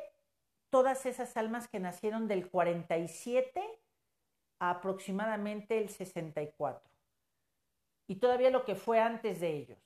todas 0.70 1.06
esas 1.06 1.36
almas 1.38 1.68
que 1.68 1.80
nacieron 1.80 2.28
del 2.28 2.50
47 2.50 3.64
a 4.60 4.72
aproximadamente 4.72 5.80
el 5.80 5.90
64. 5.90 6.90
Y 8.08 8.16
todavía 8.16 8.50
lo 8.50 8.66
que 8.66 8.76
fue 8.76 9.00
antes 9.00 9.40
de 9.40 9.56
ellos. 9.56 9.80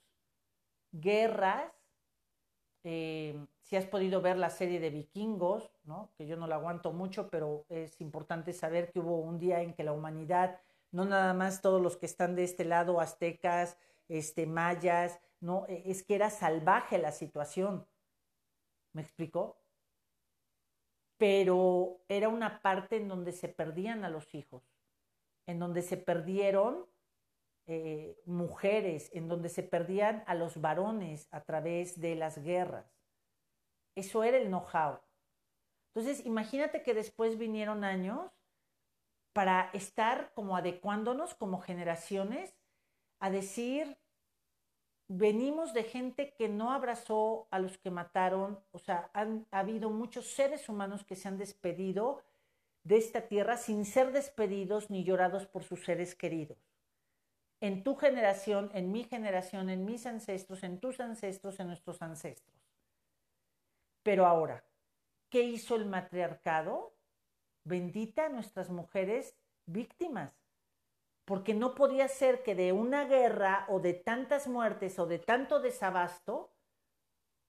Guerras, 0.91 1.71
eh, 2.83 3.45
si 3.61 3.77
has 3.77 3.85
podido 3.85 4.21
ver 4.21 4.37
la 4.37 4.49
serie 4.49 4.79
de 4.79 4.89
vikingos, 4.89 5.71
¿no? 5.85 6.11
que 6.17 6.27
yo 6.27 6.35
no 6.35 6.47
la 6.47 6.55
aguanto 6.55 6.91
mucho, 6.91 7.29
pero 7.29 7.65
es 7.69 8.01
importante 8.01 8.53
saber 8.53 8.91
que 8.91 8.99
hubo 8.99 9.17
un 9.17 9.39
día 9.39 9.61
en 9.61 9.73
que 9.73 9.83
la 9.83 9.93
humanidad, 9.93 10.59
no 10.91 11.05
nada 11.05 11.33
más 11.33 11.61
todos 11.61 11.81
los 11.81 11.97
que 11.97 12.05
están 12.05 12.35
de 12.35 12.43
este 12.43 12.65
lado, 12.65 12.99
aztecas, 12.99 13.77
este, 14.09 14.45
mayas, 14.45 15.19
no, 15.39 15.65
e, 15.67 15.83
es 15.85 16.03
que 16.03 16.15
era 16.15 16.29
salvaje 16.29 16.97
la 16.97 17.11
situación. 17.11 17.87
¿Me 18.91 19.01
explicó? 19.01 19.57
Pero 21.17 22.01
era 22.09 22.27
una 22.27 22.61
parte 22.61 22.97
en 22.97 23.07
donde 23.07 23.31
se 23.31 23.47
perdían 23.47 24.03
a 24.03 24.09
los 24.09 24.35
hijos, 24.35 24.63
en 25.47 25.57
donde 25.57 25.81
se 25.81 25.97
perdieron 25.97 26.85
eh, 27.65 28.21
mujeres, 28.25 29.09
en 29.13 29.27
donde 29.27 29.49
se 29.49 29.63
perdían 29.63 30.23
a 30.27 30.35
los 30.35 30.59
varones 30.59 31.27
a 31.31 31.41
través 31.41 31.99
de 31.99 32.15
las 32.15 32.37
guerras. 32.37 32.85
Eso 33.95 34.23
era 34.23 34.37
el 34.37 34.47
know-how. 34.47 34.99
Entonces, 35.93 36.25
imagínate 36.25 36.83
que 36.83 36.93
después 36.93 37.37
vinieron 37.37 37.83
años 37.83 38.31
para 39.33 39.69
estar 39.73 40.33
como 40.33 40.57
adecuándonos 40.57 41.35
como 41.35 41.59
generaciones 41.59 42.55
a 43.19 43.29
decir, 43.29 43.97
venimos 45.07 45.73
de 45.73 45.83
gente 45.83 46.33
que 46.35 46.49
no 46.49 46.71
abrazó 46.71 47.47
a 47.51 47.59
los 47.59 47.77
que 47.77 47.91
mataron, 47.91 48.59
o 48.71 48.79
sea, 48.79 49.09
han 49.13 49.47
ha 49.51 49.59
habido 49.59 49.89
muchos 49.89 50.27
seres 50.33 50.67
humanos 50.69 51.03
que 51.03 51.15
se 51.15 51.27
han 51.27 51.37
despedido 51.37 52.21
de 52.83 52.97
esta 52.97 53.21
tierra 53.21 53.57
sin 53.57 53.85
ser 53.85 54.11
despedidos 54.11 54.89
ni 54.89 55.03
llorados 55.03 55.45
por 55.45 55.63
sus 55.63 55.83
seres 55.83 56.15
queridos. 56.15 56.57
En 57.63 57.81
tu 57.81 57.95
generación, 57.95 58.69
en 58.73 58.91
mi 58.91 59.05
generación, 59.05 59.69
en 59.69 59.85
mis 59.85 60.05
ancestros, 60.05 60.63
en 60.63 60.81
tus 60.81 60.99
ancestros, 60.99 61.61
en 61.61 61.67
nuestros 61.67 62.01
ancestros. 62.01 62.61
Pero 64.03 64.25
ahora, 64.25 64.65
¿qué 65.29 65.43
hizo 65.43 65.77
el 65.77 65.85
matriarcado? 65.85 66.93
Bendita 67.63 68.25
a 68.25 68.29
nuestras 68.29 68.69
mujeres 68.69 69.37
víctimas 69.65 70.33
porque 71.23 71.53
no 71.53 71.73
podía 71.73 72.09
ser 72.09 72.43
que 72.43 72.53
de 72.53 72.73
una 72.73 73.05
guerra 73.05 73.65
o 73.69 73.79
de 73.79 73.93
tantas 73.93 74.49
muertes 74.49 74.99
o 74.99 75.05
de 75.05 75.19
tanto 75.19 75.61
desabasto 75.61 76.51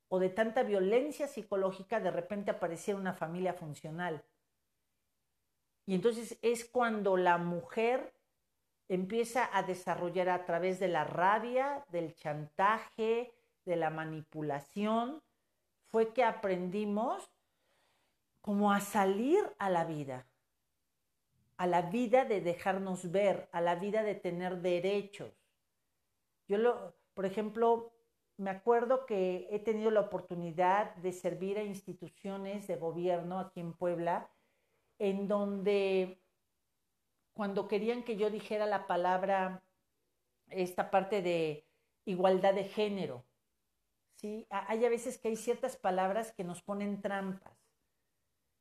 o 0.06 0.21
de 0.21 0.28
tanta 0.28 0.62
violencia 0.62 1.26
psicológica 1.26 1.99
de 1.99 2.12
repente 2.12 2.52
apareciera 2.52 3.00
una 3.00 3.14
familia 3.14 3.52
funcional. 3.52 4.25
Y 5.87 5.97
entonces 5.97 6.38
es 6.40 6.64
cuando 6.64 7.16
la 7.16 7.37
mujer 7.37 8.14
empieza 8.88 9.48
a 9.56 9.62
desarrollar 9.62 10.28
a 10.28 10.44
través 10.44 10.78
de 10.78 10.88
la 10.88 11.04
rabia, 11.04 11.84
del 11.88 12.14
chantaje, 12.14 13.32
de 13.64 13.76
la 13.76 13.90
manipulación, 13.90 15.22
fue 15.86 16.12
que 16.12 16.24
aprendimos 16.24 17.30
como 18.40 18.72
a 18.72 18.80
salir 18.80 19.44
a 19.58 19.70
la 19.70 19.84
vida 19.84 20.26
a 21.56 21.66
la 21.66 21.82
vida 21.82 22.24
de 22.24 22.40
dejarnos 22.40 23.10
ver, 23.10 23.48
a 23.52 23.60
la 23.60 23.76
vida 23.76 24.02
de 24.02 24.14
tener 24.14 24.60
derechos. 24.60 25.32
Yo, 26.48 26.58
lo, 26.58 26.94
por 27.14 27.26
ejemplo, 27.26 27.92
me 28.36 28.50
acuerdo 28.50 29.06
que 29.06 29.46
he 29.50 29.60
tenido 29.60 29.90
la 29.90 30.00
oportunidad 30.00 30.94
de 30.96 31.12
servir 31.12 31.58
a 31.58 31.62
instituciones 31.62 32.66
de 32.66 32.76
gobierno 32.76 33.38
aquí 33.38 33.60
en 33.60 33.72
Puebla, 33.72 34.28
en 34.98 35.28
donde 35.28 36.24
cuando 37.34 37.68
querían 37.68 38.04
que 38.04 38.16
yo 38.16 38.30
dijera 38.30 38.66
la 38.66 38.86
palabra, 38.86 39.62
esta 40.48 40.90
parte 40.90 41.20
de 41.20 41.66
igualdad 42.04 42.54
de 42.54 42.64
género, 42.64 43.24
¿sí? 44.14 44.46
Hay 44.50 44.84
a 44.84 44.88
veces 44.88 45.18
que 45.18 45.28
hay 45.28 45.36
ciertas 45.36 45.76
palabras 45.76 46.32
que 46.32 46.44
nos 46.44 46.62
ponen 46.62 47.02
trampas. 47.02 47.58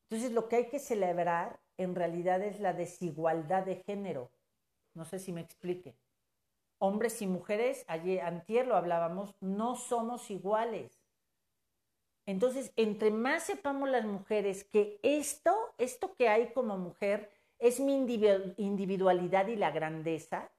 Entonces, 0.09 0.31
lo 0.31 0.49
que 0.49 0.57
hay 0.57 0.67
que 0.69 0.79
celebrar 0.79 1.59
en 1.77 1.95
realidad 1.95 2.41
es 2.41 2.59
la 2.59 2.73
desigualdad 2.73 3.63
de 3.63 3.77
género. 3.77 4.31
No 4.93 5.05
sé 5.05 5.19
si 5.19 5.31
me 5.31 5.41
explique. 5.41 5.95
Hombres 6.79 7.21
y 7.21 7.27
mujeres, 7.27 7.85
ayer, 7.87 8.21
antier 8.21 8.67
lo 8.67 8.75
hablábamos, 8.75 9.35
no 9.39 9.75
somos 9.75 10.29
iguales. 10.29 10.99
Entonces, 12.25 12.71
entre 12.75 13.11
más 13.11 13.43
sepamos 13.43 13.89
las 13.89 14.05
mujeres 14.05 14.63
que 14.63 14.99
esto, 15.03 15.55
esto 15.77 16.15
que 16.15 16.29
hay 16.29 16.53
como 16.53 16.77
mujer, 16.77 17.29
es 17.59 17.79
mi 17.79 17.95
individualidad 17.95 19.47
y 19.47 19.55
la 19.55 19.71
grandeza, 19.71 20.51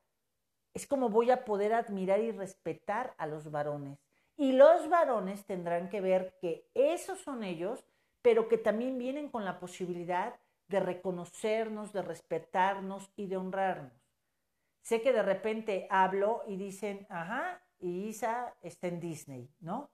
es 0.73 0.87
como 0.87 1.09
voy 1.09 1.31
a 1.31 1.45
poder 1.45 1.73
admirar 1.73 2.21
y 2.21 2.33
respetar 2.33 3.15
a 3.19 3.27
los 3.27 3.51
varones. 3.51 3.99
Y 4.37 4.53
los 4.53 4.89
varones 4.89 5.45
tendrán 5.45 5.89
que 5.89 6.01
ver 6.01 6.37
que 6.41 6.69
esos 6.75 7.21
son 7.21 7.45
ellos, 7.45 7.85
pero 8.23 8.49
que 8.49 8.59
también 8.59 8.99
vienen 8.99 9.29
con 9.29 9.45
la 9.45 9.61
posibilidad 9.61 10.35
de 10.69 10.81
reconocernos, 10.81 11.93
de 11.93 12.03
respetarnos 12.03 13.13
y 13.17 13.27
de 13.27 13.37
honrarnos. 13.37 13.93
Sé 14.83 15.01
que 15.01 15.13
de 15.13 15.23
repente 15.23 15.87
hablo 15.91 16.43
y 16.47 16.57
dicen, 16.57 17.07
ajá, 17.09 17.63
y 17.79 18.09
Isa 18.09 18.55
está 18.61 18.89
en 18.89 18.99
Disney, 18.99 19.49
¿no? 19.61 19.91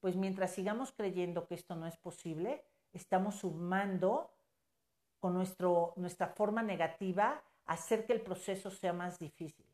Pues 0.00 0.16
mientras 0.16 0.52
sigamos 0.52 0.92
creyendo 0.92 1.46
que 1.46 1.54
esto 1.54 1.76
no 1.76 1.86
es 1.86 1.96
posible, 1.96 2.64
estamos 2.92 3.36
sumando 3.36 4.33
con 5.24 5.32
nuestra 5.32 6.28
forma 6.36 6.62
negativa 6.62 7.42
hacer 7.64 8.04
que 8.04 8.12
el 8.12 8.20
proceso 8.20 8.70
sea 8.70 8.92
más 8.92 9.18
difícil. 9.18 9.64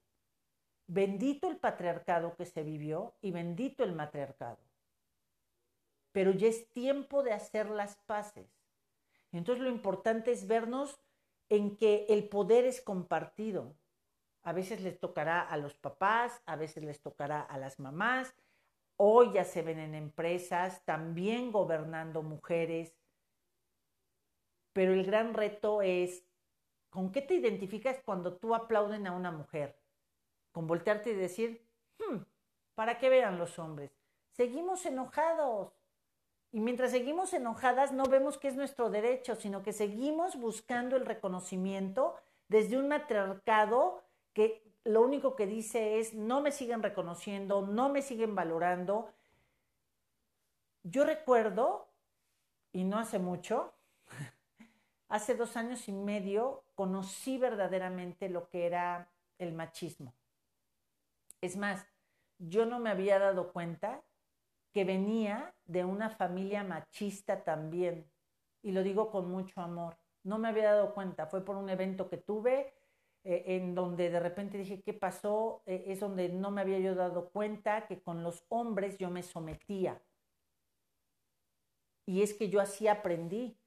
Bendito 0.87 1.50
el 1.50 1.57
patriarcado 1.57 2.37
que 2.37 2.47
se 2.47 2.62
vivió 2.62 3.14
y 3.21 3.33
bendito 3.33 3.83
el 3.83 3.92
matriarcado. 3.92 4.61
Pero 6.12 6.30
ya 6.30 6.47
es 6.47 6.71
tiempo 6.71 7.25
de 7.25 7.33
hacer 7.33 7.69
las 7.69 7.97
paces. 8.07 8.47
Entonces 9.33 9.64
lo 9.64 9.71
importante 9.71 10.30
es 10.30 10.47
vernos 10.47 11.00
en 11.49 11.76
que 11.76 12.07
el 12.11 12.28
poder 12.28 12.64
es 12.64 12.80
compartido. 12.80 13.75
A 14.45 14.52
veces 14.52 14.80
les 14.83 15.00
tocará 15.00 15.40
a 15.40 15.57
los 15.57 15.75
papás, 15.75 16.40
a 16.47 16.54
veces 16.54 16.85
les 16.85 17.00
tocará 17.00 17.40
a 17.40 17.59
las 17.59 17.80
mamás. 17.80 18.33
Hoy 18.95 19.33
ya 19.33 19.42
se 19.42 19.62
ven 19.62 19.80
en 19.80 19.97
empresas, 19.97 20.85
también 20.85 21.50
gobernando 21.50 22.23
mujeres. 22.23 22.95
Pero 24.73 24.93
el 24.93 25.05
gran 25.05 25.35
reto 25.35 25.83
es, 25.83 26.25
¿con 26.91 27.12
qué 27.12 27.23
te 27.23 27.35
identificas 27.35 27.99
cuando 28.05 28.37
tú 28.37 28.55
aplauden 28.55 29.07
a 29.07 29.12
una 29.12 29.31
mujer? 29.31 29.77
Con 30.53 30.67
voltearte 30.67 31.11
y 31.11 31.15
decir, 31.15 31.67
hmm, 31.99 32.19
para 32.75 32.99
qué 32.99 33.09
vean 33.09 33.39
los 33.39 33.59
hombres. 33.59 33.91
Seguimos 34.33 34.87
enojados. 34.87 35.73
Y 36.53 36.61
mientras 36.61 36.91
seguimos 36.91 37.33
enojadas, 37.33 37.93
no 37.93 38.05
vemos 38.05 38.39
que 38.39 38.49
es 38.49 38.57
nuestro 38.57 38.91
derecho, 38.91 39.37
sino 39.37 39.62
que 39.62 39.73
seguimos 39.73 40.37
buscando 40.37 40.97
el 40.97 41.07
reconocimiento 41.07 42.17
desde 42.49 42.79
un 42.79 42.89
matriarcado 42.89 44.03
que 44.33 44.62
lo 44.85 45.03
único 45.03 45.37
que 45.37 45.47
dice 45.47 45.99
es, 45.99 46.15
no 46.15 46.41
me 46.41 46.53
siguen 46.53 46.83
reconociendo, 46.83 47.62
no 47.62 47.89
me 47.89 48.03
siguen 48.03 48.35
valorando. 48.35 49.12
Yo 50.83 51.05
recuerdo, 51.05 51.89
y 52.73 52.85
no 52.85 52.99
hace 52.99 53.19
mucho, 53.19 53.73
hace 55.11 55.35
dos 55.35 55.57
años 55.57 55.88
y 55.88 55.93
medio, 55.93 56.64
conocí 56.75 57.37
verdaderamente 57.37 58.29
lo 58.29 58.49
que 58.49 58.67
era 58.67 59.12
el 59.38 59.52
machismo. 59.52 60.14
Es 61.40 61.57
más, 61.57 61.87
yo 62.38 62.64
no 62.64 62.79
me 62.79 62.90
había 62.90 63.19
dado 63.19 63.52
cuenta 63.52 64.02
que 64.73 64.85
venía 64.85 65.55
de 65.67 65.85
una 65.85 66.11
familia 66.11 66.62
machista 66.62 67.43
también. 67.43 68.11
Y 68.62 68.71
lo 68.71 68.83
digo 68.83 69.11
con 69.11 69.31
mucho 69.31 69.61
amor. 69.61 69.99
No 70.23 70.38
me 70.38 70.49
había 70.49 70.73
dado 70.73 70.95
cuenta, 70.95 71.26
fue 71.26 71.45
por 71.45 71.57
un 71.57 71.69
evento 71.71 72.09
que 72.09 72.19
tuve 72.19 72.73
eh, 73.25 73.45
en 73.47 73.75
donde 73.75 74.11
de 74.11 74.21
repente 74.21 74.59
dije, 74.59 74.81
¿qué 74.83 74.95
pasó? 74.95 75.62
Eh, 75.67 75.85
es 75.88 76.00
donde 76.00 76.29
no 76.29 76.50
me 76.50 76.61
había 76.61 76.79
yo 76.79 76.95
dado 76.95 77.31
cuenta 77.31 77.87
que 77.87 78.00
con 78.00 78.23
los 78.23 78.45
hombres 78.49 78.97
yo 78.99 79.11
me 79.11 79.23
sometía. 79.23 80.00
Y 82.07 82.23
es 82.23 82.35
que 82.35 82.49
yo 82.49 82.61
así 82.61 82.87
aprendí. 82.87 83.60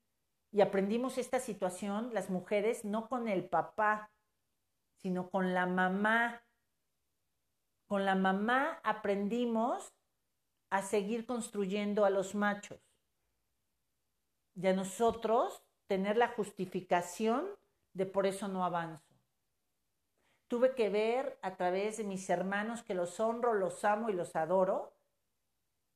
Y 0.53 0.61
aprendimos 0.61 1.17
esta 1.17 1.39
situación, 1.39 2.13
las 2.13 2.29
mujeres, 2.29 2.85
no 2.85 3.09
con 3.09 3.27
el 3.27 3.43
papá, 3.43 4.11
sino 4.97 5.31
con 5.31 5.55
la 5.55 5.65
mamá. 5.65 6.43
Con 7.87 8.05
la 8.05 8.13
mamá 8.13 8.79
aprendimos 8.83 9.95
a 10.69 10.83
seguir 10.83 11.25
construyendo 11.25 12.05
a 12.05 12.11
los 12.11 12.35
machos 12.35 12.79
y 14.55 14.67
a 14.67 14.73
nosotros 14.73 15.63
tener 15.87 16.17
la 16.17 16.27
justificación 16.27 17.47
de 17.93 18.05
por 18.05 18.27
eso 18.27 18.47
no 18.47 18.63
avanzo. 18.63 19.03
Tuve 20.47 20.75
que 20.75 20.89
ver 20.89 21.39
a 21.41 21.55
través 21.55 21.97
de 21.97 22.03
mis 22.03 22.29
hermanos 22.29 22.83
que 22.83 22.93
los 22.93 23.19
honro, 23.19 23.55
los 23.55 23.83
amo 23.85 24.09
y 24.09 24.13
los 24.13 24.35
adoro, 24.35 24.93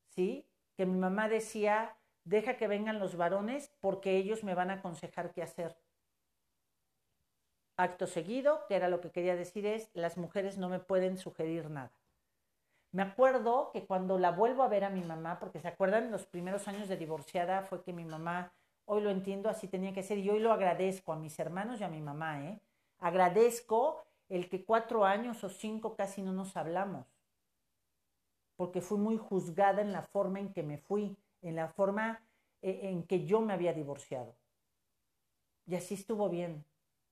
¿sí? 0.08 0.48
Que 0.76 0.84
mi 0.84 0.98
mamá 0.98 1.28
decía, 1.28 1.96
deja 2.28 2.58
que 2.58 2.68
vengan 2.68 2.98
los 2.98 3.16
varones 3.16 3.72
porque 3.80 4.16
ellos 4.16 4.44
me 4.44 4.54
van 4.54 4.70
a 4.70 4.74
aconsejar 4.74 5.32
qué 5.32 5.42
hacer. 5.42 5.76
Acto 7.76 8.06
seguido, 8.06 8.66
que 8.66 8.74
era 8.74 8.88
lo 8.88 9.00
que 9.00 9.10
quería 9.10 9.34
decir 9.36 9.64
es, 9.64 9.88
las 9.94 10.18
mujeres 10.18 10.58
no 10.58 10.68
me 10.68 10.78
pueden 10.78 11.16
sugerir 11.16 11.70
nada. 11.70 11.92
Me 12.90 13.02
acuerdo 13.02 13.70
que 13.72 13.86
cuando 13.86 14.18
la 14.18 14.30
vuelvo 14.30 14.62
a 14.62 14.68
ver 14.68 14.84
a 14.84 14.90
mi 14.90 15.02
mamá, 15.02 15.38
porque 15.38 15.60
se 15.60 15.68
acuerdan, 15.68 16.10
los 16.10 16.26
primeros 16.26 16.68
años 16.68 16.88
de 16.88 16.96
divorciada 16.96 17.62
fue 17.62 17.82
que 17.82 17.92
mi 17.92 18.04
mamá, 18.04 18.52
hoy 18.84 19.02
lo 19.02 19.10
entiendo, 19.10 19.48
así 19.48 19.68
tenía 19.68 19.92
que 19.92 20.02
ser, 20.02 20.18
y 20.18 20.28
hoy 20.28 20.40
lo 20.40 20.52
agradezco 20.52 21.12
a 21.12 21.16
mis 21.16 21.38
hermanos 21.38 21.80
y 21.80 21.84
a 21.84 21.88
mi 21.88 22.00
mamá, 22.00 22.44
¿eh? 22.44 22.60
Agradezco 22.98 24.02
el 24.28 24.48
que 24.48 24.64
cuatro 24.64 25.04
años 25.04 25.44
o 25.44 25.48
cinco 25.48 25.94
casi 25.94 26.20
no 26.20 26.32
nos 26.32 26.56
hablamos, 26.56 27.06
porque 28.56 28.80
fui 28.80 28.98
muy 28.98 29.16
juzgada 29.16 29.80
en 29.82 29.92
la 29.92 30.02
forma 30.02 30.40
en 30.40 30.52
que 30.52 30.62
me 30.62 30.78
fui, 30.78 31.16
en 31.42 31.56
la 31.56 31.68
forma 31.68 32.22
eh, 32.62 32.80
en 32.84 33.04
que 33.04 33.24
yo 33.24 33.40
me 33.40 33.52
había 33.52 33.72
divorciado. 33.72 34.34
Y 35.66 35.76
así 35.76 35.94
estuvo 35.94 36.28
bien. 36.28 36.64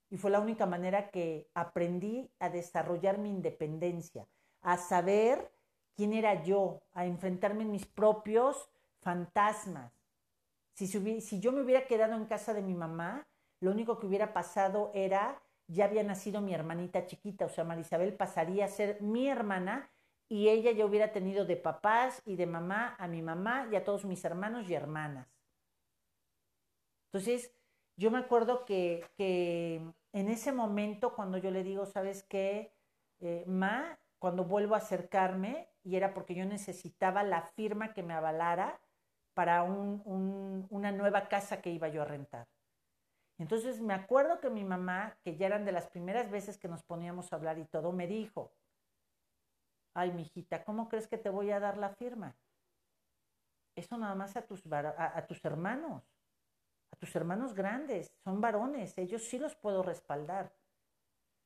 Y 0.09 0.17
fue 0.17 0.31
la 0.31 0.39
única 0.39 0.65
manera 0.65 1.09
que 1.09 1.49
aprendí 1.53 2.29
a 2.39 2.49
desarrollar 2.49 3.17
mi 3.17 3.29
independencia, 3.29 4.27
a 4.61 4.77
saber 4.77 5.51
quién 5.95 6.13
era 6.13 6.43
yo, 6.43 6.81
a 6.93 7.05
enfrentarme 7.05 7.63
en 7.63 7.71
mis 7.71 7.85
propios 7.85 8.69
fantasmas. 9.01 9.91
Si, 10.73 10.87
si, 10.87 11.39
yo 11.39 11.51
me 11.51 11.61
hubiera 11.61 11.87
quedado 11.87 12.15
en 12.15 12.25
casa 12.25 12.53
de 12.53 12.61
mi 12.61 12.73
mamá, 12.73 13.27
lo 13.59 13.71
único 13.71 13.97
que 13.97 14.05
hubiera 14.05 14.33
pasado 14.33 14.91
era, 14.93 15.41
ya 15.67 15.85
había 15.85 16.03
nacido 16.03 16.39
mi 16.39 16.53
hermanita 16.53 17.05
chiquita, 17.05 17.45
o 17.45 17.49
sea, 17.49 17.63
Marisabel 17.63 18.13
pasaría 18.13 18.65
a 18.65 18.69
ser 18.69 19.01
mi 19.01 19.27
hermana 19.27 19.89
y 20.29 20.49
ella 20.49 20.71
ya 20.71 20.85
hubiera 20.85 21.11
tenido 21.11 21.45
de 21.45 21.57
papás 21.57 22.21
y 22.25 22.35
de 22.35 22.45
mamá 22.45 22.95
a 22.99 23.07
mi 23.07 23.21
mamá 23.21 23.67
y 23.71 23.75
a 23.75 23.83
todos 23.83 24.05
mis 24.05 24.23
hermanos 24.25 24.69
y 24.69 24.73
hermanas. 24.73 25.27
Entonces, 27.05 27.53
yo 27.95 28.11
me 28.11 28.19
acuerdo 28.19 28.65
que, 28.65 29.05
en 29.17 30.29
ese 30.29 30.51
momento, 30.51 31.15
cuando 31.15 31.37
yo 31.37 31.51
le 31.51 31.63
digo, 31.63 31.85
¿sabes 31.85 32.23
qué? 32.23 32.73
Eh, 33.19 33.43
ma, 33.47 33.97
cuando 34.19 34.43
vuelvo 34.43 34.75
a 34.75 34.79
acercarme, 34.79 35.69
y 35.83 35.95
era 35.95 36.13
porque 36.13 36.35
yo 36.35 36.45
necesitaba 36.45 37.23
la 37.23 37.41
firma 37.41 37.93
que 37.93 38.03
me 38.03 38.13
avalara 38.13 38.79
para 39.33 39.63
una 39.63 40.91
nueva 40.91 41.29
casa 41.29 41.61
que 41.61 41.71
iba 41.71 41.87
yo 41.87 42.01
a 42.01 42.05
rentar. 42.05 42.47
Entonces 43.37 43.81
me 43.81 43.93
acuerdo 43.93 44.39
que 44.39 44.49
mi 44.49 44.63
mamá, 44.63 45.17
que 45.23 45.37
ya 45.37 45.45
eran 45.45 45.63
de 45.63 45.71
las 45.71 45.87
primeras 45.87 46.29
veces 46.29 46.57
que 46.57 46.67
nos 46.67 46.83
poníamos 46.83 47.31
a 47.31 47.35
hablar 47.35 47.57
y 47.59 47.65
todo, 47.65 47.91
me 47.91 48.07
dijo, 48.07 48.51
ay, 49.97 50.11
mijita, 50.11 50.63
¿cómo 50.63 50.89
crees 50.89 51.07
que 51.07 51.17
te 51.17 51.29
voy 51.29 51.51
a 51.51 51.59
dar 51.59 51.77
la 51.77 51.89
firma? 51.89 52.35
Eso 53.75 53.97
nada 53.97 54.15
más 54.15 54.35
a 54.35 54.41
tus, 54.41 54.63
a 54.71 55.25
tus 55.27 55.43
hermanos 55.45 56.03
a 56.91 56.95
tus 56.95 57.15
hermanos 57.15 57.53
grandes, 57.53 58.13
son 58.23 58.41
varones, 58.41 58.97
ellos 58.97 59.23
sí 59.23 59.37
los 59.37 59.55
puedo 59.55 59.83
respaldar. 59.83 60.53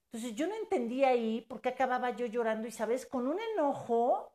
Entonces 0.06 0.36
yo 0.36 0.48
no 0.48 0.56
entendía 0.56 1.10
ahí 1.10 1.42
por 1.42 1.62
qué 1.62 1.70
acababa 1.70 2.12
yo 2.12 2.26
llorando 2.26 2.68
y, 2.68 2.72
¿sabes? 2.72 3.06
Con 3.06 3.28
un 3.28 3.40
enojo 3.54 4.34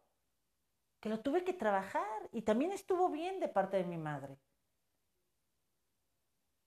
que 1.00 1.08
lo 1.08 1.20
tuve 1.20 1.44
que 1.44 1.52
trabajar 1.52 2.28
y 2.32 2.42
también 2.42 2.72
estuvo 2.72 3.10
bien 3.10 3.40
de 3.40 3.48
parte 3.48 3.76
de 3.76 3.84
mi 3.84 3.98
madre. 3.98 4.38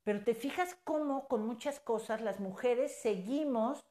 Pero 0.03 0.23
te 0.23 0.33
fijas 0.33 0.75
cómo 0.83 1.27
con 1.27 1.45
muchas 1.45 1.79
cosas 1.79 2.21
las 2.21 2.39
mujeres 2.39 3.01
seguimos, 3.01 3.83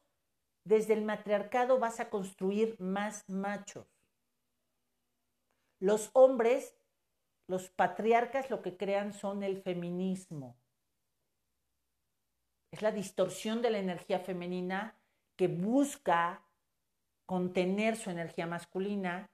desde 0.63 0.93
el 0.93 1.03
matriarcado 1.03 1.79
vas 1.79 1.99
a 1.99 2.09
construir 2.09 2.79
más 2.79 3.27
machos. 3.29 3.87
Los 5.79 6.09
hombres 6.13 6.75
los 7.49 7.71
patriarcas 7.71 8.51
lo 8.51 8.61
que 8.61 8.77
crean 8.77 9.11
son 9.11 9.41
el 9.41 9.59
feminismo. 9.63 10.55
Es 12.71 12.83
la 12.83 12.91
distorsión 12.91 13.63
de 13.63 13.71
la 13.71 13.79
energía 13.79 14.19
femenina 14.19 14.95
que 15.35 15.47
busca 15.47 16.43
contener 17.25 17.97
su 17.97 18.11
energía 18.11 18.45
masculina 18.45 19.31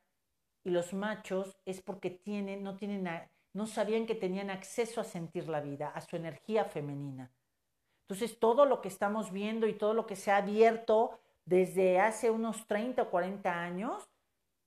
y 0.63 0.69
los 0.69 0.93
machos 0.93 1.57
es 1.65 1.81
porque 1.81 2.09
tienen, 2.09 2.63
no 2.63 2.77
tienen, 2.77 3.05
no 3.51 3.67
sabían 3.67 4.05
que 4.05 4.15
tenían 4.15 4.49
acceso 4.49 5.01
a 5.01 5.03
sentir 5.03 5.49
la 5.49 5.59
vida, 5.59 5.89
a 5.89 5.99
su 5.99 6.15
energía 6.15 6.63
femenina. 6.63 7.33
Entonces 8.07 8.37
todo 8.39 8.65
lo 8.65 8.81
que 8.81 8.87
estamos 8.87 9.31
viendo 9.31 9.67
y 9.67 9.73
todo 9.73 9.95
lo 9.95 10.05
que 10.05 10.15
se 10.15 10.31
ha 10.31 10.37
abierto 10.37 11.19
desde 11.45 11.99
hace 11.99 12.29
unos 12.29 12.67
30 12.67 13.01
o 13.01 13.09
40 13.09 13.51
años 13.51 14.07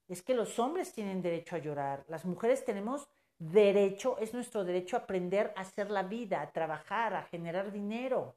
es 0.09 0.23
que 0.23 0.35
los 0.35 0.59
hombres 0.59 0.93
tienen 0.93 1.23
derecho 1.23 1.55
a 1.55 1.61
llorar, 1.61 2.05
las 2.09 2.25
mujeres 2.25 2.65
tenemos 2.65 3.09
derecho, 3.39 4.19
es 4.19 4.35
nuestro 4.35 4.65
derecho 4.65 4.97
a 4.97 5.01
aprender 5.01 5.53
a 5.57 5.61
hacer 5.61 5.91
la 5.91 6.03
vida, 6.03 6.41
a 6.41 6.51
trabajar, 6.51 7.15
a 7.15 7.23
generar 7.23 7.71
dinero. 7.71 8.35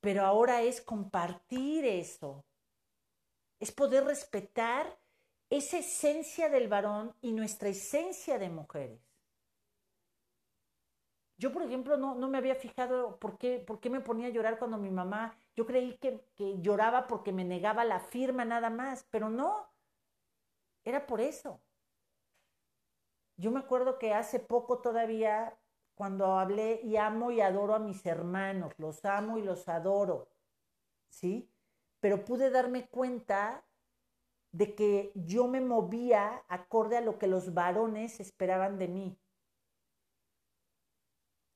Pero 0.00 0.24
ahora 0.26 0.62
es 0.62 0.80
compartir 0.80 1.84
eso. 1.84 2.44
Es 3.58 3.72
poder 3.72 4.04
respetar 4.04 4.98
esa 5.48 5.78
esencia 5.78 6.48
del 6.48 6.68
varón 6.68 7.14
y 7.20 7.32
nuestra 7.32 7.68
esencia 7.68 8.38
de 8.38 8.48
mujeres. 8.48 9.09
Yo, 11.40 11.52
por 11.52 11.62
ejemplo, 11.62 11.96
no, 11.96 12.14
me 12.28 12.36
había 12.36 12.54
fijado 12.54 13.18
por 13.18 13.38
qué, 13.38 13.64
por 13.66 13.80
qué 13.80 13.88
me 13.88 14.02
ponía 14.02 14.26
a 14.26 14.30
llorar 14.30 14.58
cuando 14.58 14.76
mi 14.76 14.90
mamá, 14.90 15.34
yo 15.56 15.64
creí 15.64 15.96
que, 15.96 16.22
que 16.36 16.60
lloraba 16.60 17.06
porque 17.06 17.32
me 17.32 17.44
negaba 17.46 17.82
la 17.86 17.98
firma 17.98 18.44
nada 18.44 18.68
más, 18.68 19.06
pero 19.10 19.30
no, 19.30 19.72
era 20.84 21.06
por 21.06 21.22
eso. 21.22 21.62
Yo 23.38 23.50
me 23.50 23.60
acuerdo 23.60 23.98
que 23.98 24.12
hace 24.12 24.38
poco 24.38 24.82
todavía, 24.82 25.58
cuando 25.94 26.38
hablé 26.38 26.78
y 26.82 26.98
amo 26.98 27.30
y 27.30 27.40
adoro 27.40 27.74
a 27.74 27.78
mis 27.78 28.04
hermanos, 28.04 28.74
los 28.76 29.02
amo 29.06 29.38
y 29.38 29.42
los 29.42 29.66
adoro, 29.66 30.28
¿sí? 31.08 31.50
Pero 32.00 32.22
pude 32.26 32.50
darme 32.50 32.86
cuenta 32.88 33.64
de 34.52 34.74
que 34.74 35.10
yo 35.14 35.48
me 35.48 35.62
movía 35.62 36.44
acorde 36.48 36.98
a 36.98 37.00
lo 37.00 37.18
que 37.18 37.28
los 37.28 37.54
varones 37.54 38.20
esperaban 38.20 38.78
de 38.78 38.88
mí. 38.88 39.18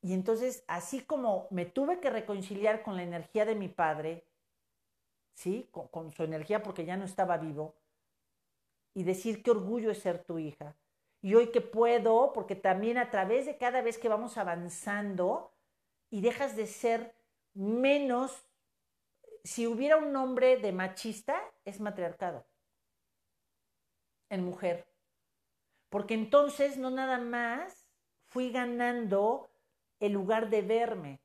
Y 0.05 0.13
entonces, 0.13 0.65
así 0.69 1.01
como 1.01 1.49
me 1.51 1.65
tuve 1.65 1.99
que 1.99 2.11
reconciliar 2.11 2.83
con 2.83 2.95
la 2.95 3.03
energía 3.03 3.47
de 3.47 3.55
mi 3.55 3.69
padre, 3.69 4.27
¿sí? 5.33 5.67
Con, 5.71 6.13
su 6.13 6.25
energía 6.25 6.63
porque 6.63 6.85
ya 6.85 6.99
no 6.99 7.07
estaba 7.07 7.39
vivo, 7.39 7.75
y 8.93 9.05
decir 9.05 9.43
qué 9.43 9.51
orgullo 9.51 9.91
es 9.91 10.01
ser 10.01 10.23
tu 10.23 10.39
hija, 10.39 10.77
y 11.23 11.35
hoy 11.35 11.51
que 11.51 11.63
puedo, 11.63 12.35
porque 12.35 12.55
también 12.55 12.99
a 12.99 13.11
través 13.11 13.47
de 13.47 13.57
cada 13.57 13.81
vez 13.81 13.97
que 13.97 14.11
vamos 14.11 14.37
avanzando 14.37 15.55
y 16.11 16.21
dejas 16.21 16.55
de 16.55 16.67
ser 16.67 17.15
menos, 17.55 18.47
si 19.43 19.67
hubiera 19.67 19.97
un 19.97 20.13
nombre 20.13 20.59
de 20.59 20.71
machista, 20.73 21.41
es 21.65 21.81
matriarcado 21.81 22.45
en 24.29 24.45
mujer. 24.45 24.87
Porque 25.89 26.13
entonces 26.13 26.77
no 26.77 26.91
nada 26.91 27.17
más 27.17 27.89
fui 28.27 28.51
ganando 28.51 29.49
el 30.07 30.13
lugar 30.13 30.51
de 30.51 30.63
verme. 30.63 31.21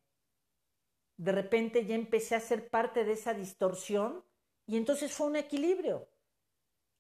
De 1.18 1.32
repente 1.32 1.86
ya 1.86 1.96
empecé 1.96 2.36
a 2.36 2.40
ser 2.40 2.70
parte 2.70 3.04
de 3.04 3.14
esa 3.14 3.34
distorsión 3.34 4.24
y 4.66 4.78
entonces 4.78 5.12
fue 5.12 5.28
un 5.28 5.36
equilibrio. 5.36 6.08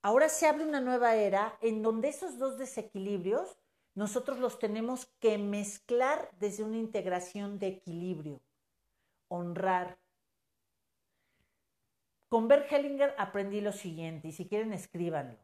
Ahora 0.01 0.29
se 0.29 0.47
abre 0.47 0.65
una 0.65 0.81
nueva 0.81 1.15
era 1.15 1.57
en 1.61 1.81
donde 1.81 2.09
esos 2.09 2.37
dos 2.37 2.57
desequilibrios 2.57 3.57
nosotros 3.95 4.39
los 4.39 4.59
tenemos 4.59 5.07
que 5.19 5.37
mezclar 5.37 6.29
desde 6.39 6.63
una 6.63 6.77
integración 6.77 7.59
de 7.59 7.67
equilibrio, 7.67 8.41
honrar. 9.27 9.99
Con 12.29 12.47
Bert 12.47 12.71
Hellinger 12.71 13.13
aprendí 13.17 13.59
lo 13.59 13.73
siguiente, 13.73 14.29
y 14.29 14.31
si 14.31 14.47
quieren 14.47 14.71
escríbanlo. 14.71 15.37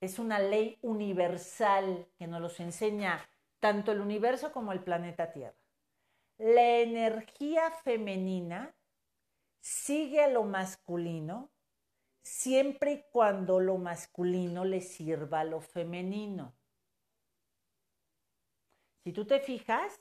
Es 0.00 0.18
una 0.18 0.38
ley 0.38 0.78
universal 0.82 2.06
que 2.18 2.26
nos 2.26 2.40
los 2.40 2.60
enseña 2.60 3.28
tanto 3.62 3.92
el 3.92 4.00
universo 4.00 4.50
como 4.50 4.72
el 4.72 4.82
planeta 4.82 5.30
Tierra. 5.30 5.56
La 6.36 6.78
energía 6.78 7.70
femenina 7.70 8.74
sigue 9.60 10.20
a 10.20 10.28
lo 10.28 10.42
masculino 10.42 11.52
siempre 12.22 12.92
y 12.92 13.04
cuando 13.12 13.60
lo 13.60 13.78
masculino 13.78 14.64
le 14.64 14.80
sirva 14.80 15.40
a 15.40 15.44
lo 15.44 15.60
femenino. 15.60 16.56
Si 19.04 19.12
tú 19.12 19.26
te 19.26 19.38
fijas, 19.38 20.00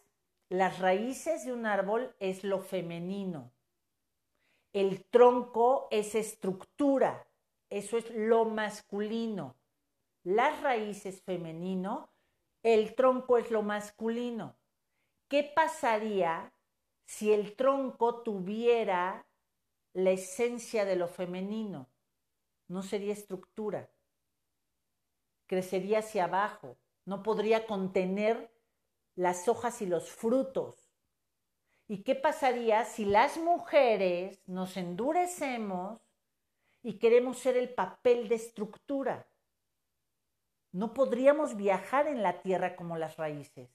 las 0.50 0.80
raíces 0.80 1.46
de 1.46 1.54
un 1.54 1.68
árbol 1.68 2.16
es 2.20 2.44
lo 2.44 2.62
femenino. 2.62 3.54
El 4.74 5.06
tronco 5.06 5.88
es 5.92 6.16
estructura, 6.16 7.28
eso 7.70 8.00
es 8.00 8.10
lo 8.10 8.46
masculino. 8.46 9.56
las 10.24 10.62
raíces 10.62 11.22
femenino, 11.24 12.11
el 12.64 12.96
tronco 12.96 13.38
es 13.38 13.52
lo 13.52 13.64
masculino. 13.64 14.56
¿Qué 15.28 15.44
pasaría 15.44 16.54
si 17.06 17.32
el 17.32 17.56
tronco 17.56 18.22
tuviera 18.22 19.26
la 19.94 20.12
esencia 20.12 20.86
de 20.86 20.96
lo 20.96 21.08
femenino? 21.08 21.90
No 22.68 22.84
sería 22.84 23.14
estructura, 23.14 23.90
crecería 25.48 26.00
hacia 26.00 26.26
abajo, 26.26 26.78
no 27.06 27.24
podría 27.24 27.66
contener 27.66 28.52
las 29.16 29.48
hojas 29.48 29.82
y 29.82 29.86
los 29.86 30.10
frutos. 30.10 30.92
¿Y 31.88 32.04
qué 32.04 32.16
pasaría 32.16 32.86
si 32.86 33.04
las 33.04 33.38
mujeres 33.38 34.42
nos 34.48 34.78
endurecemos 34.78 36.00
y 36.84 37.00
queremos 37.00 37.40
ser 37.40 37.58
el 37.58 37.74
papel 37.74 38.30
de 38.30 38.36
estructura? 38.36 39.28
No 40.72 40.94
podríamos 40.94 41.58
viajar 41.58 42.08
en 42.08 42.24
la 42.24 42.42
tierra 42.42 42.76
como 42.76 42.98
las 42.98 43.18
raíces. 43.18 43.70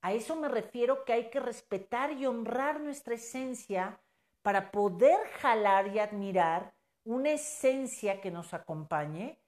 A 0.00 0.12
eso 0.12 0.36
me 0.36 0.48
refiero 0.48 1.04
que 1.04 1.12
hay 1.12 1.30
que 1.30 1.38
respetar 1.38 2.12
y 2.12 2.26
honrar 2.26 2.80
nuestra 2.80 3.14
esencia 3.14 4.00
para 4.42 4.70
poder 4.70 5.18
jalar 5.40 5.94
y 5.94 5.98
admirar 5.98 6.74
una 7.04 7.30
esencia 7.30 8.20
que 8.20 8.30
nos 8.30 8.54
acompañe 8.54 9.38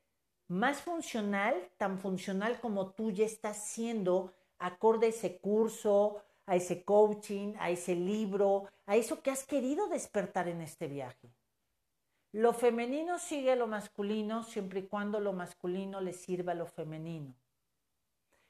más 0.48 0.82
funcional, 0.82 1.70
tan 1.76 1.98
funcional 1.98 2.60
como 2.60 2.90
tú 2.90 3.10
ya 3.10 3.24
estás 3.24 3.64
siendo 3.66 4.32
acorde 4.58 5.06
a 5.06 5.10
ese 5.10 5.38
curso, 5.38 6.22
a 6.46 6.56
ese 6.56 6.84
coaching, 6.84 7.54
a 7.58 7.70
ese 7.70 7.94
libro, 7.94 8.68
a 8.86 8.96
eso 8.96 9.22
que 9.22 9.30
has 9.30 9.44
querido 9.44 9.88
despertar 9.88 10.48
en 10.48 10.60
este 10.60 10.86
viaje. 10.86 11.30
Lo 12.34 12.52
femenino 12.52 13.20
sigue 13.20 13.52
a 13.52 13.54
lo 13.54 13.68
masculino 13.68 14.42
siempre 14.42 14.80
y 14.80 14.86
cuando 14.88 15.20
lo 15.20 15.32
masculino 15.32 16.00
le 16.00 16.12
sirva 16.12 16.50
a 16.50 16.56
lo 16.56 16.66
femenino. 16.66 17.32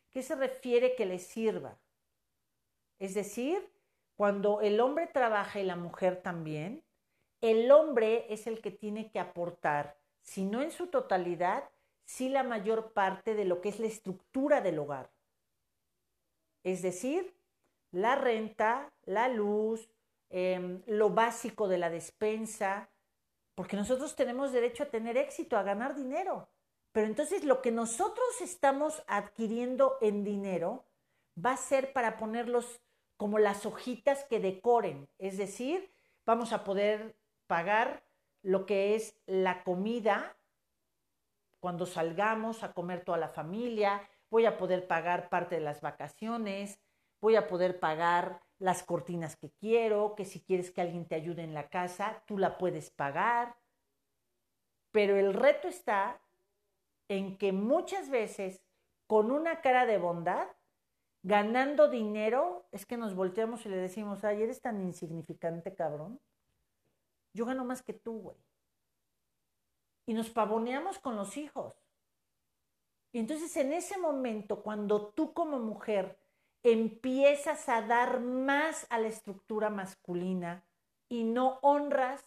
¿Qué 0.08 0.22
se 0.22 0.36
refiere 0.36 0.96
que 0.96 1.04
le 1.04 1.18
sirva? 1.18 1.76
Es 2.98 3.12
decir, 3.12 3.70
cuando 4.16 4.62
el 4.62 4.80
hombre 4.80 5.06
trabaja 5.06 5.60
y 5.60 5.64
la 5.64 5.76
mujer 5.76 6.22
también, 6.22 6.82
el 7.42 7.70
hombre 7.70 8.24
es 8.32 8.46
el 8.46 8.62
que 8.62 8.70
tiene 8.70 9.10
que 9.10 9.20
aportar, 9.20 9.98
si 10.22 10.46
no 10.46 10.62
en 10.62 10.70
su 10.70 10.86
totalidad, 10.86 11.64
sí 12.06 12.30
la 12.30 12.42
mayor 12.42 12.94
parte 12.94 13.34
de 13.34 13.44
lo 13.44 13.60
que 13.60 13.68
es 13.68 13.80
la 13.80 13.86
estructura 13.86 14.62
del 14.62 14.78
hogar. 14.78 15.10
Es 16.62 16.80
decir, 16.80 17.34
la 17.90 18.14
renta, 18.14 18.90
la 19.04 19.28
luz, 19.28 19.90
em, 20.30 20.80
lo 20.86 21.10
básico 21.10 21.68
de 21.68 21.76
la 21.76 21.90
despensa, 21.90 22.88
porque 23.54 23.76
nosotros 23.76 24.16
tenemos 24.16 24.52
derecho 24.52 24.84
a 24.84 24.90
tener 24.90 25.16
éxito, 25.16 25.56
a 25.56 25.62
ganar 25.62 25.94
dinero. 25.94 26.48
Pero 26.92 27.06
entonces 27.06 27.44
lo 27.44 27.60
que 27.60 27.72
nosotros 27.72 28.40
estamos 28.40 29.02
adquiriendo 29.06 29.98
en 30.00 30.24
dinero 30.24 30.84
va 31.44 31.52
a 31.52 31.56
ser 31.56 31.92
para 31.92 32.16
ponerlos 32.16 32.80
como 33.16 33.38
las 33.38 33.66
hojitas 33.66 34.24
que 34.24 34.40
decoren. 34.40 35.08
Es 35.18 35.36
decir, 35.36 35.92
vamos 36.26 36.52
a 36.52 36.64
poder 36.64 37.16
pagar 37.46 38.04
lo 38.42 38.66
que 38.66 38.94
es 38.94 39.16
la 39.26 39.64
comida 39.64 40.36
cuando 41.64 41.86
salgamos 41.86 42.62
a 42.62 42.74
comer 42.74 43.04
toda 43.06 43.16
la 43.16 43.30
familia, 43.30 44.06
voy 44.28 44.44
a 44.44 44.58
poder 44.58 44.86
pagar 44.86 45.30
parte 45.30 45.54
de 45.54 45.62
las 45.62 45.80
vacaciones, 45.80 46.78
voy 47.22 47.36
a 47.36 47.46
poder 47.46 47.80
pagar 47.80 48.42
las 48.58 48.82
cortinas 48.82 49.36
que 49.36 49.50
quiero, 49.50 50.14
que 50.14 50.24
si 50.24 50.40
quieres 50.40 50.70
que 50.70 50.80
alguien 50.80 51.06
te 51.06 51.14
ayude 51.14 51.42
en 51.42 51.54
la 51.54 51.68
casa, 51.68 52.22
tú 52.26 52.38
la 52.38 52.58
puedes 52.58 52.90
pagar. 52.90 53.56
Pero 54.90 55.16
el 55.16 55.34
reto 55.34 55.68
está 55.68 56.20
en 57.08 57.36
que 57.36 57.52
muchas 57.52 58.10
veces 58.10 58.62
con 59.06 59.30
una 59.30 59.60
cara 59.60 59.86
de 59.86 59.98
bondad, 59.98 60.48
ganando 61.22 61.88
dinero, 61.88 62.66
es 62.70 62.86
que 62.86 62.96
nos 62.96 63.14
volteamos 63.14 63.64
y 63.66 63.68
le 63.68 63.76
decimos, 63.76 64.24
ay, 64.24 64.42
eres 64.42 64.60
tan 64.60 64.80
insignificante, 64.80 65.74
cabrón. 65.74 66.20
Yo 67.32 67.46
gano 67.46 67.64
más 67.64 67.82
que 67.82 67.92
tú, 67.92 68.20
güey. 68.20 68.36
Y 70.06 70.14
nos 70.14 70.30
pavoneamos 70.30 70.98
con 70.98 71.16
los 71.16 71.36
hijos. 71.36 71.74
Y 73.12 73.18
entonces 73.18 73.56
en 73.56 73.72
ese 73.72 73.98
momento, 73.98 74.62
cuando 74.62 75.08
tú 75.08 75.32
como 75.32 75.58
mujer 75.58 76.18
empiezas 76.64 77.68
a 77.68 77.82
dar 77.82 78.20
más 78.20 78.86
a 78.88 78.98
la 78.98 79.08
estructura 79.08 79.68
masculina 79.68 80.64
y 81.10 81.22
no 81.22 81.58
honras 81.60 82.24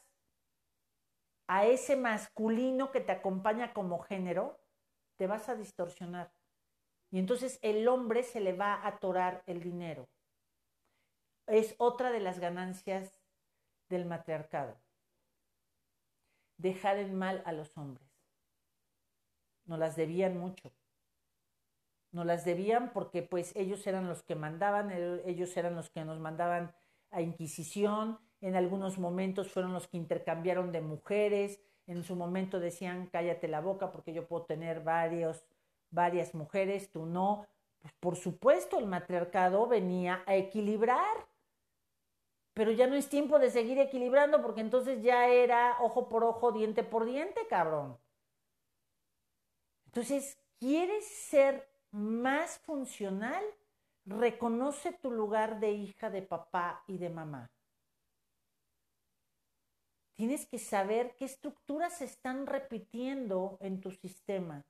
a 1.48 1.66
ese 1.66 1.96
masculino 1.96 2.92
que 2.92 3.02
te 3.02 3.12
acompaña 3.12 3.74
como 3.74 4.00
género, 4.00 4.60
te 5.18 5.26
vas 5.26 5.50
a 5.50 5.56
distorsionar. 5.56 6.32
Y 7.10 7.18
entonces 7.18 7.58
el 7.64 7.88
hombre 7.88 8.22
se 8.22 8.40
le 8.40 8.54
va 8.54 8.76
a 8.76 8.88
atorar 8.88 9.44
el 9.48 9.62
dinero. 9.62 10.08
Es 11.48 11.74
otra 11.80 12.12
de 12.12 12.20
las 12.20 12.40
ganancias 12.40 13.20
del 13.90 14.06
matriarcado. 14.06 14.78
Dejar 16.58 16.98
en 16.98 17.16
mal 17.16 17.42
a 17.46 17.54
los 17.54 17.76
hombres. 17.78 18.08
Nos 19.66 19.80
las 19.80 19.96
debían 19.96 20.38
mucho 20.38 20.72
nos 22.18 22.26
las 22.26 22.44
debían 22.44 22.92
porque 22.94 23.22
pues 23.22 23.56
ellos 23.56 23.86
eran 23.86 24.08
los 24.08 24.24
que 24.24 24.36
mandaban, 24.36 24.92
ellos 24.92 25.56
eran 25.56 25.76
los 25.76 25.92
que 25.92 26.04
nos 26.04 26.20
mandaban 26.20 26.74
a 27.12 27.22
Inquisición, 27.22 28.20
en 28.42 28.56
algunos 28.56 28.98
momentos 28.98 29.52
fueron 29.52 29.72
los 29.72 29.88
que 29.88 29.98
intercambiaron 29.98 30.72
de 30.72 30.82
mujeres, 30.82 31.62
en 31.86 32.04
su 32.04 32.16
momento 32.16 32.60
decían 32.60 33.08
cállate 33.12 33.48
la 33.48 33.62
boca 33.62 33.92
porque 33.92 34.14
yo 34.14 34.28
puedo 34.28 34.46
tener 34.46 34.82
varios, 34.82 35.46
varias 35.92 36.34
mujeres, 36.34 36.92
tú 36.92 37.06
no. 37.06 37.46
Pues 37.80 37.94
por 38.00 38.16
supuesto 38.16 38.80
el 38.80 38.88
matriarcado 38.88 39.68
venía 39.68 40.24
a 40.26 40.36
equilibrar, 40.36 41.28
pero 42.56 42.72
ya 42.72 42.88
no 42.88 42.96
es 42.96 43.10
tiempo 43.10 43.38
de 43.38 43.52
seguir 43.52 43.78
equilibrando 43.78 44.42
porque 44.42 44.62
entonces 44.62 45.04
ya 45.04 45.28
era 45.28 45.78
ojo 45.82 46.10
por 46.10 46.24
ojo, 46.24 46.52
diente 46.52 46.84
por 46.84 47.06
diente, 47.06 47.46
cabrón. 47.48 48.00
Entonces, 49.86 50.38
¿quieres 50.60 51.08
ser 51.08 51.77
más 51.92 52.60
funcional, 52.60 53.44
reconoce 54.06 54.94
tu 54.94 55.12
lugar 55.12 55.60
de 55.60 55.72
hija 55.72 56.10
de 56.10 56.22
papá 56.22 56.84
y 56.88 56.98
de 56.98 57.10
mamá. 57.10 57.52
Tienes 60.16 60.48
que 60.48 60.58
saber 60.58 61.16
qué 61.16 61.26
estructuras 61.26 62.00
se 62.00 62.06
están 62.06 62.48
repitiendo 62.48 63.58
en 63.62 63.80
tu 63.80 63.92
sistema 63.92 64.66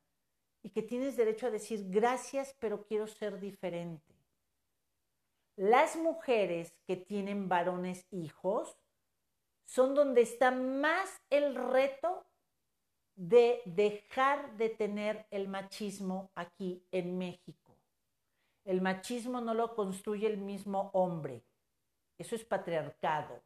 y 0.62 0.72
que 0.72 0.82
tienes 0.82 1.16
derecho 1.16 1.48
a 1.48 1.52
decir 1.52 1.86
gracias, 1.90 2.54
pero 2.60 2.84
quiero 2.84 3.08
ser 3.08 3.40
diferente. 3.40 4.14
Las 5.56 5.96
mujeres 5.96 6.76
que 6.86 6.98
tienen 6.98 7.48
varones 7.48 8.06
hijos 8.12 8.78
son 9.66 9.96
donde 9.96 10.22
está 10.22 10.52
más 10.52 11.22
el 11.30 11.56
reto 11.56 12.27
de 13.18 13.62
dejar 13.66 14.56
de 14.58 14.70
tener 14.70 15.26
el 15.32 15.50
machismo 15.50 16.32
aquí 16.36 16.82
en 16.92 17.18
México. 17.18 17.76
El 18.64 18.82
machismo 18.82 19.42
no 19.42 19.54
lo 19.54 19.76
construye 19.76 20.28
el 20.28 20.38
mismo 20.38 20.92
hombre. 20.94 21.44
Eso 22.18 22.36
es 22.36 22.46
patriarcado. 22.46 23.42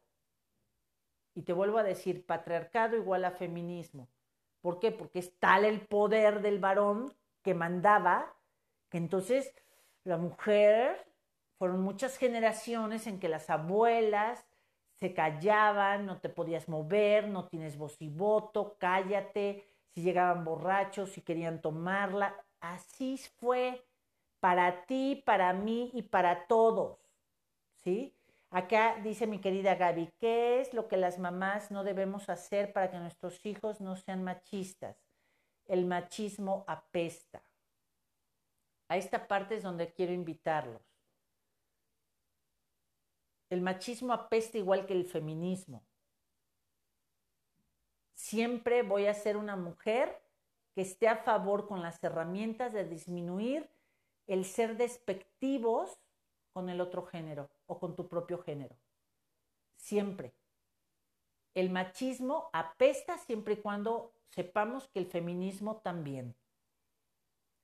Y 1.34 1.42
te 1.42 1.52
vuelvo 1.52 1.78
a 1.78 1.82
decir, 1.82 2.24
patriarcado 2.24 2.96
igual 2.96 3.24
a 3.24 3.32
feminismo. 3.32 4.08
¿Por 4.60 4.78
qué? 4.78 4.92
Porque 4.92 5.18
es 5.18 5.38
tal 5.38 5.64
el 5.64 5.80
poder 5.80 6.42
del 6.42 6.58
varón 6.58 7.14
que 7.42 7.54
mandaba, 7.54 8.34
que 8.90 8.98
entonces 8.98 9.54
la 10.04 10.18
mujer, 10.18 11.06
fueron 11.56 11.80
muchas 11.80 12.18
generaciones 12.18 13.06
en 13.06 13.20
que 13.20 13.28
las 13.28 13.48
abuelas 13.48 14.44
se 15.02 15.14
callaban, 15.14 16.06
no 16.06 16.20
te 16.20 16.28
podías 16.28 16.68
mover, 16.68 17.26
no 17.26 17.48
tienes 17.48 17.76
voz 17.76 17.96
y 17.98 18.08
voto, 18.08 18.76
cállate, 18.78 19.66
si 19.88 20.00
llegaban 20.00 20.44
borrachos, 20.44 21.10
si 21.10 21.22
querían 21.22 21.60
tomarla. 21.60 22.36
Así 22.60 23.18
fue 23.40 23.84
para 24.38 24.86
ti, 24.86 25.20
para 25.26 25.52
mí 25.54 25.90
y 25.92 26.02
para 26.02 26.46
todos. 26.46 27.00
¿Sí? 27.82 28.14
Acá 28.50 29.00
dice 29.02 29.26
mi 29.26 29.40
querida 29.40 29.74
Gaby, 29.74 30.08
¿qué 30.20 30.60
es 30.60 30.72
lo 30.72 30.86
que 30.86 30.96
las 30.96 31.18
mamás 31.18 31.72
no 31.72 31.82
debemos 31.82 32.28
hacer 32.28 32.72
para 32.72 32.88
que 32.88 32.98
nuestros 32.98 33.44
hijos 33.44 33.80
no 33.80 33.96
sean 33.96 34.22
machistas? 34.22 34.96
El 35.66 35.84
machismo 35.84 36.64
apesta. 36.68 37.42
A 38.86 38.96
esta 38.96 39.26
parte 39.26 39.56
es 39.56 39.64
donde 39.64 39.92
quiero 39.92 40.12
invitarlos. 40.12 40.91
El 43.52 43.60
machismo 43.60 44.14
apesta 44.14 44.56
igual 44.56 44.86
que 44.86 44.94
el 44.94 45.04
feminismo. 45.04 45.84
Siempre 48.14 48.82
voy 48.82 49.04
a 49.04 49.12
ser 49.12 49.36
una 49.36 49.56
mujer 49.56 50.24
que 50.74 50.80
esté 50.80 51.06
a 51.06 51.18
favor 51.18 51.66
con 51.66 51.82
las 51.82 52.02
herramientas 52.02 52.72
de 52.72 52.88
disminuir 52.88 53.68
el 54.26 54.46
ser 54.46 54.78
despectivos 54.78 56.00
con 56.54 56.70
el 56.70 56.80
otro 56.80 57.04
género 57.04 57.50
o 57.66 57.78
con 57.78 57.94
tu 57.94 58.08
propio 58.08 58.38
género. 58.38 58.74
Siempre. 59.76 60.32
El 61.52 61.68
machismo 61.68 62.48
apesta 62.54 63.18
siempre 63.18 63.52
y 63.52 63.58
cuando 63.58 64.14
sepamos 64.30 64.88
que 64.88 64.98
el 64.98 65.08
feminismo 65.08 65.76
también. 65.82 66.34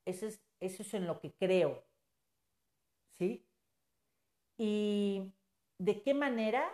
eso 0.04 0.26
es, 0.26 0.38
eso 0.60 0.82
es 0.82 0.92
en 0.92 1.06
lo 1.06 1.18
que 1.18 1.32
creo. 1.32 1.82
¿Sí? 3.18 3.42
¿Y 4.58 5.32
de 5.78 6.02
qué 6.02 6.14
manera? 6.14 6.68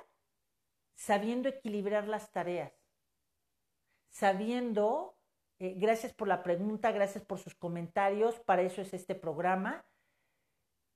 Sabiendo 0.96 1.48
equilibrar 1.48 2.06
las 2.06 2.30
tareas, 2.30 2.72
sabiendo, 4.08 5.16
eh, 5.58 5.74
gracias 5.76 6.12
por 6.12 6.28
la 6.28 6.42
pregunta, 6.42 6.92
gracias 6.92 7.24
por 7.24 7.38
sus 7.38 7.54
comentarios, 7.54 8.38
para 8.40 8.62
eso 8.62 8.80
es 8.80 8.94
este 8.94 9.16
programa, 9.16 9.84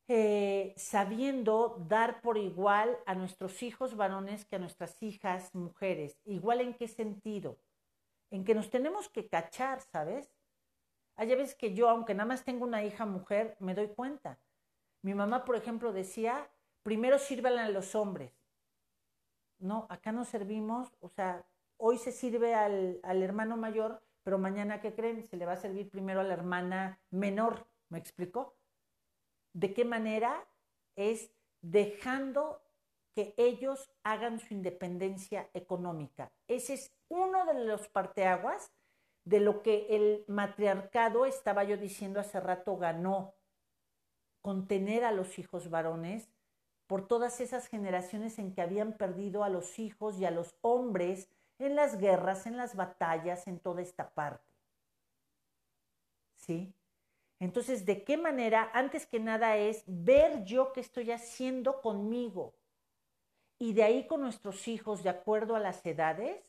eh, 0.07 0.73
sabiendo 0.77 1.85
dar 1.89 2.23
por 2.23 2.39
igual 2.39 2.97
a 3.07 3.15
nuestros 3.15 3.63
hijos 3.63 3.97
varones 3.97 4.47
que 4.47 4.57
a 4.57 4.61
nuestras 4.61 5.03
hijas 5.03 5.55
mujeres. 5.55 6.19
¿Igual 6.25 6.61
en 6.61 6.75
qué 6.75 6.89
sentido? 6.89 7.59
En 8.31 8.45
que 8.45 8.55
nos 8.55 8.71
tenemos 8.71 9.09
que 9.09 9.29
cachar, 9.29 9.81
¿sabes? 9.83 10.33
Hay 11.17 11.27
veces 11.27 11.57
que 11.57 11.75
yo, 11.75 11.91
aunque 11.91 12.15
nada 12.15 12.29
más 12.29 12.45
tengo 12.45 12.65
una 12.65 12.85
hija 12.85 13.05
mujer, 13.05 13.57
me 13.59 13.75
doy 13.75 13.89
cuenta. 13.89 14.39
Mi 15.03 15.15
mamá, 15.15 15.45
por 15.45 15.57
ejemplo, 15.57 15.93
decía, 15.93 16.49
primero 16.83 17.19
sírvanle 17.19 17.61
a 17.61 17.69
los 17.69 17.95
hombres. 17.95 18.33
No, 19.59 19.87
acá 19.91 20.13
no 20.13 20.25
servimos, 20.25 20.93
o 21.01 21.09
sea, 21.09 21.45
hoy 21.77 21.99
se 21.99 22.13
sirve 22.13 22.55
al, 22.55 23.01
al 23.03 23.23
hermano 23.23 23.57
mayor, 23.57 24.03
pero 24.23 24.39
mañana, 24.39 24.81
¿qué 24.81 24.95
creen? 24.95 25.27
Se 25.29 25.37
le 25.37 25.47
va 25.47 25.53
a 25.53 25.57
servir 25.57 25.91
primero 25.91 26.21
a 26.21 26.25
la 26.25 26.35
hermana 26.35 27.01
menor. 27.11 27.67
¿Me 27.89 27.99
explicó? 27.99 28.57
¿De 29.53 29.73
qué 29.73 29.85
manera? 29.85 30.47
Es 30.97 31.33
dejando 31.61 32.63
que 33.15 33.35
ellos 33.37 33.91
hagan 34.05 34.39
su 34.39 34.55
independencia 34.55 35.51
económica. 35.55 36.31
Ese 36.47 36.75
es 36.75 36.93
uno 37.09 37.47
de 37.47 37.65
los 37.65 37.89
parteaguas 37.89 38.73
de 39.25 39.41
lo 39.41 39.63
que 39.63 39.87
el 39.91 40.25
matriarcado, 40.29 41.27
estaba 41.27 41.65
yo 41.65 41.77
diciendo 41.77 42.21
hace 42.21 42.41
rato, 42.41 42.77
ganó, 42.77 43.35
contener 44.41 45.05
a 45.05 45.13
los 45.13 45.39
hijos 45.39 45.69
varones 45.69 46.31
por 46.89 47.07
todas 47.07 47.41
esas 47.41 47.69
generaciones 47.69 48.39
en 48.39 48.53
que 48.53 48.63
habían 48.63 48.95
perdido 48.95 49.45
a 49.45 49.51
los 49.51 49.79
hijos 49.79 50.19
y 50.19 50.25
a 50.25 50.31
los 50.31 50.57
hombres 50.63 51.29
en 51.59 51.77
las 51.77 51.99
guerras, 51.99 52.47
en 52.47 52.57
las 52.57 52.75
batallas, 52.75 53.47
en 53.47 53.61
toda 53.61 53.83
esta 53.83 54.11
parte. 54.11 54.53
¿Sí? 56.35 56.75
Entonces, 57.41 57.85
¿de 57.85 58.05
qué 58.05 58.17
manera? 58.17 58.71
Antes 58.73 59.07
que 59.07 59.21
nada 59.21 59.59
es 59.59 59.85
ver 59.87 60.45
yo 60.45 60.73
qué 60.73 60.81
estoy 60.81 61.11
haciendo 61.11 61.83
conmigo. 61.83 62.55
Y 63.59 63.75
de 63.75 63.83
ahí 63.83 64.07
con 64.07 64.23
nuestros 64.23 64.67
hijos, 64.67 65.03
de 65.03 65.11
acuerdo 65.11 65.57
a 65.57 65.61
las 65.61 65.85
edades, 65.85 66.43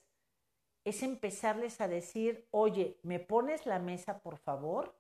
es 0.86 1.04
empezarles 1.04 1.82
a 1.82 1.90
decir, 1.90 2.48
oye, 2.52 2.98
¿me 3.04 3.20
pones 3.20 3.66
la 3.66 3.80
mesa, 3.80 4.20
por 4.20 4.38
favor? 4.38 4.96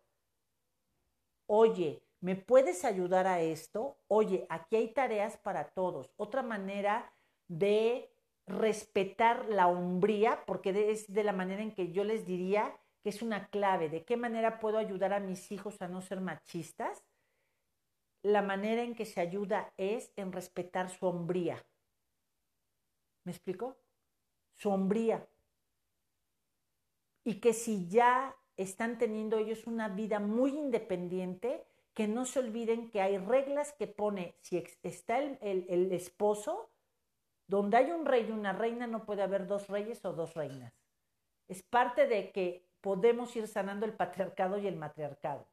Oye, 1.48 2.04
¿me 2.22 2.36
puedes 2.36 2.86
ayudar 2.86 3.28
a 3.28 3.42
esto? 3.42 3.98
Oye, 4.08 4.46
aquí 4.50 4.76
hay 4.76 4.94
tareas 4.94 5.38
para 5.38 5.70
todos. 5.70 6.14
Otra 6.18 6.44
manera 6.44 7.14
de 7.48 8.14
respetar 8.46 9.46
la 9.50 9.68
hombría, 9.68 10.44
porque 10.46 10.92
es 10.92 11.12
de 11.12 11.24
la 11.24 11.34
manera 11.34 11.62
en 11.62 11.74
que 11.74 11.92
yo 11.92 12.04
les 12.04 12.26
diría 12.26 12.76
que 13.02 13.10
es 13.10 13.22
una 13.22 13.50
clave, 13.50 13.90
de 13.90 14.04
qué 14.04 14.18
manera 14.18 14.60
puedo 14.60 14.78
ayudar 14.78 15.14
a 15.14 15.20
mis 15.20 15.52
hijos 15.52 15.82
a 15.82 15.88
no 15.88 16.02
ser 16.02 16.20
machistas. 16.20 17.06
La 18.22 18.42
manera 18.42 18.84
en 18.84 18.96
que 18.96 19.06
se 19.06 19.22
ayuda 19.22 19.74
es 19.78 20.12
en 20.18 20.34
respetar 20.34 20.90
su 20.90 21.06
hombría. 21.06 21.66
¿Me 23.24 23.32
explico? 23.32 23.78
Su 24.56 24.70
hombría. 24.72 25.26
Y 27.24 27.40
que 27.40 27.54
si 27.54 27.88
ya 27.88 28.36
están 28.58 28.98
teniendo 28.98 29.38
ellos 29.38 29.68
una 29.68 29.88
vida 29.88 30.20
muy 30.20 30.52
independiente, 30.58 31.69
que 32.00 32.08
no 32.08 32.24
se 32.24 32.40
olviden 32.40 32.90
que 32.92 33.02
hay 33.02 33.18
reglas 33.18 33.74
que 33.74 33.86
pone, 33.86 34.34
si 34.40 34.64
está 34.84 35.18
el, 35.18 35.38
el 35.42 35.92
esposo, 35.92 36.72
donde 37.46 37.76
hay 37.76 37.92
un 37.92 38.06
rey 38.06 38.26
y 38.30 38.32
una 38.32 38.54
reina 38.54 38.88
no 38.88 39.04
puede 39.04 39.22
haber 39.22 39.48
dos 39.48 39.68
reyes 39.68 40.06
o 40.06 40.14
dos 40.14 40.34
reinas. 40.34 40.74
Es 41.50 41.62
parte 41.62 42.08
de 42.08 42.32
que 42.32 42.66
podemos 42.80 43.36
ir 43.36 43.50
sanando 43.50 43.86
el 43.86 43.92
patriarcado 43.92 44.58
y 44.60 44.68
el 44.68 44.78
matriarcado. 44.78 45.46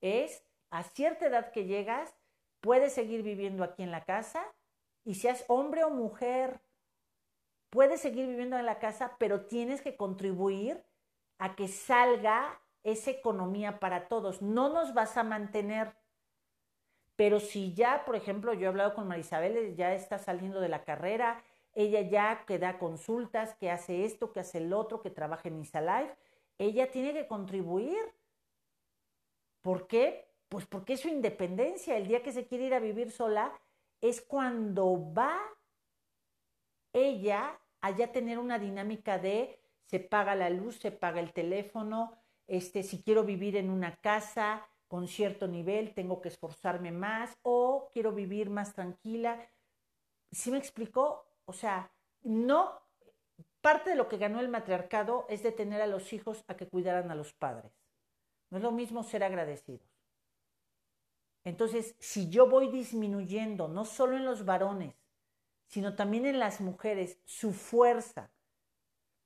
Es 0.00 0.42
a 0.70 0.82
cierta 0.82 1.26
edad 1.26 1.52
que 1.52 1.66
llegas, 1.66 2.12
puedes 2.60 2.92
seguir 2.92 3.22
viviendo 3.22 3.62
aquí 3.62 3.84
en 3.84 3.92
la 3.92 4.04
casa 4.04 4.44
y 5.04 5.14
seas 5.14 5.44
hombre 5.46 5.84
o 5.84 5.90
mujer, 5.90 6.60
puedes 7.70 8.00
seguir 8.00 8.26
viviendo 8.26 8.58
en 8.58 8.66
la 8.66 8.80
casa, 8.80 9.14
pero 9.20 9.46
tienes 9.46 9.82
que 9.82 9.96
contribuir 9.96 10.84
a 11.38 11.54
que 11.54 11.68
salga 11.68 12.60
esa 12.90 13.10
economía 13.10 13.80
para 13.80 14.08
todos. 14.08 14.42
No 14.42 14.68
nos 14.68 14.94
vas 14.94 15.16
a 15.16 15.24
mantener. 15.24 15.94
Pero 17.16 17.40
si 17.40 17.74
ya, 17.74 18.04
por 18.04 18.16
ejemplo, 18.16 18.54
yo 18.54 18.66
he 18.66 18.68
hablado 18.68 18.94
con 18.94 19.08
Marisabel, 19.08 19.74
ya 19.76 19.94
está 19.94 20.18
saliendo 20.18 20.60
de 20.60 20.68
la 20.68 20.84
carrera, 20.84 21.42
ella 21.74 22.00
ya 22.00 22.44
que 22.46 22.58
da 22.58 22.78
consultas, 22.78 23.54
que 23.54 23.70
hace 23.70 24.04
esto, 24.04 24.32
que 24.32 24.40
hace 24.40 24.58
el 24.58 24.72
otro, 24.72 25.02
que 25.02 25.10
trabaja 25.10 25.48
en 25.48 25.60
Isalife, 25.60 26.14
ella 26.58 26.90
tiene 26.90 27.12
que 27.12 27.26
contribuir. 27.26 27.98
¿Por 29.62 29.86
qué? 29.86 30.28
Pues 30.48 30.66
porque 30.66 30.94
es 30.94 31.00
su 31.00 31.08
independencia. 31.08 31.96
El 31.96 32.06
día 32.06 32.22
que 32.22 32.32
se 32.32 32.46
quiere 32.46 32.64
ir 32.64 32.74
a 32.74 32.80
vivir 32.80 33.10
sola 33.10 33.52
es 34.00 34.20
cuando 34.20 35.12
va 35.12 35.38
ella 36.92 37.58
a 37.80 37.90
ya 37.90 38.12
tener 38.12 38.38
una 38.38 38.58
dinámica 38.58 39.18
de 39.18 39.60
se 39.84 40.00
paga 40.00 40.34
la 40.34 40.50
luz, 40.50 40.78
se 40.78 40.90
paga 40.90 41.20
el 41.20 41.32
teléfono, 41.32 42.18
este, 42.48 42.82
si 42.82 43.02
quiero 43.02 43.22
vivir 43.22 43.56
en 43.56 43.70
una 43.70 43.96
casa 43.96 44.66
con 44.88 45.06
cierto 45.06 45.46
nivel, 45.46 45.94
tengo 45.94 46.20
que 46.20 46.28
esforzarme 46.28 46.90
más 46.90 47.38
o 47.42 47.90
quiero 47.92 48.12
vivir 48.12 48.50
más 48.50 48.74
tranquila. 48.74 49.48
¿Sí 50.32 50.50
me 50.50 50.58
explicó? 50.58 51.26
O 51.44 51.52
sea, 51.52 51.92
no, 52.22 52.80
parte 53.60 53.90
de 53.90 53.96
lo 53.96 54.08
que 54.08 54.16
ganó 54.16 54.40
el 54.40 54.48
matriarcado 54.48 55.26
es 55.28 55.42
detener 55.42 55.82
a 55.82 55.86
los 55.86 56.12
hijos 56.12 56.42
a 56.48 56.56
que 56.56 56.68
cuidaran 56.68 57.10
a 57.10 57.14
los 57.14 57.34
padres. 57.34 57.72
No 58.50 58.56
es 58.56 58.64
lo 58.64 58.72
mismo 58.72 59.02
ser 59.02 59.22
agradecidos. 59.22 59.86
Entonces, 61.44 61.94
si 61.98 62.30
yo 62.30 62.48
voy 62.48 62.68
disminuyendo, 62.70 63.68
no 63.68 63.84
solo 63.84 64.16
en 64.16 64.24
los 64.24 64.44
varones, 64.44 64.94
sino 65.66 65.94
también 65.94 66.24
en 66.24 66.38
las 66.38 66.60
mujeres, 66.60 67.18
su 67.24 67.52
fuerza 67.52 68.30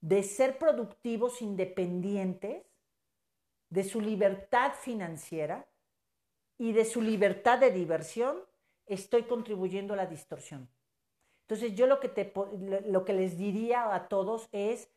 de 0.01 0.25
ser 0.25 0.59
productivos 0.59 1.41
independientes, 1.41 2.72
de 3.73 3.85
su 3.85 4.03
libertad 4.03 4.75
financiera 4.75 5.67
y 6.59 6.73
de 6.73 6.85
su 6.85 7.01
libertad 7.01 7.59
de 7.59 7.71
diversión, 7.71 8.45
estoy 8.85 9.23
contribuyendo 9.23 9.95
a 9.95 9.97
la 9.97 10.05
distorsión. 10.05 10.69
Entonces 11.47 11.75
yo 11.75 11.87
lo 11.87 11.99
que, 11.99 12.11
te, 12.11 12.35
lo 12.87 13.05
que 13.07 13.15
les 13.15 13.39
diría 13.39 13.95
a 13.95 14.09
todos 14.09 14.47
es, 14.53 14.91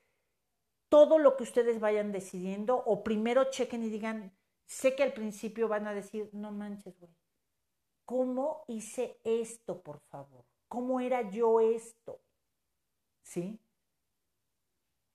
todo 0.90 1.20
lo 1.20 1.38
que 1.38 1.44
ustedes 1.44 1.80
vayan 1.80 2.12
decidiendo, 2.12 2.76
o 2.86 3.02
primero 3.02 3.46
chequen 3.50 3.82
y 3.82 3.90
digan, 3.90 4.36
sé 4.66 4.94
que 4.94 5.04
al 5.04 5.14
principio 5.14 5.70
van 5.70 5.88
a 5.88 5.94
decir, 5.94 6.30
no 6.34 6.52
manches, 6.52 7.00
güey, 7.00 7.16
¿cómo 8.04 8.66
hice 8.68 9.22
esto, 9.24 9.82
por 9.82 10.02
favor? 10.02 10.44
¿Cómo 10.68 11.00
era 11.00 11.30
yo 11.30 11.62
esto? 11.62 12.20
¿Sí? 13.24 13.58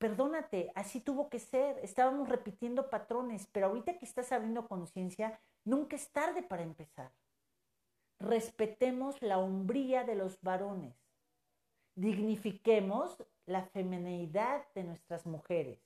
Perdónate, 0.01 0.73
así 0.75 1.01
tuvo 1.01 1.29
que 1.29 1.39
ser, 1.39 1.79
estábamos 1.83 2.29
repitiendo 2.29 2.91
patrones, 2.91 3.47
pero 3.53 3.67
ahorita 3.67 3.99
que 3.99 4.05
estás 4.05 4.33
abriendo 4.33 4.67
conciencia, 4.67 5.39
nunca 5.65 5.95
es 5.95 6.11
tarde 6.11 6.43
para 6.43 6.65
empezar. 6.65 7.13
Respetemos 8.19 9.23
la 9.23 9.39
hombría 9.39 10.03
de 10.03 10.17
los 10.17 10.41
varones 10.43 11.01
dignifiquemos 12.01 13.23
la 13.45 13.65
feminidad 13.65 14.65
de 14.75 14.85
nuestras 14.85 15.27
mujeres. 15.27 15.79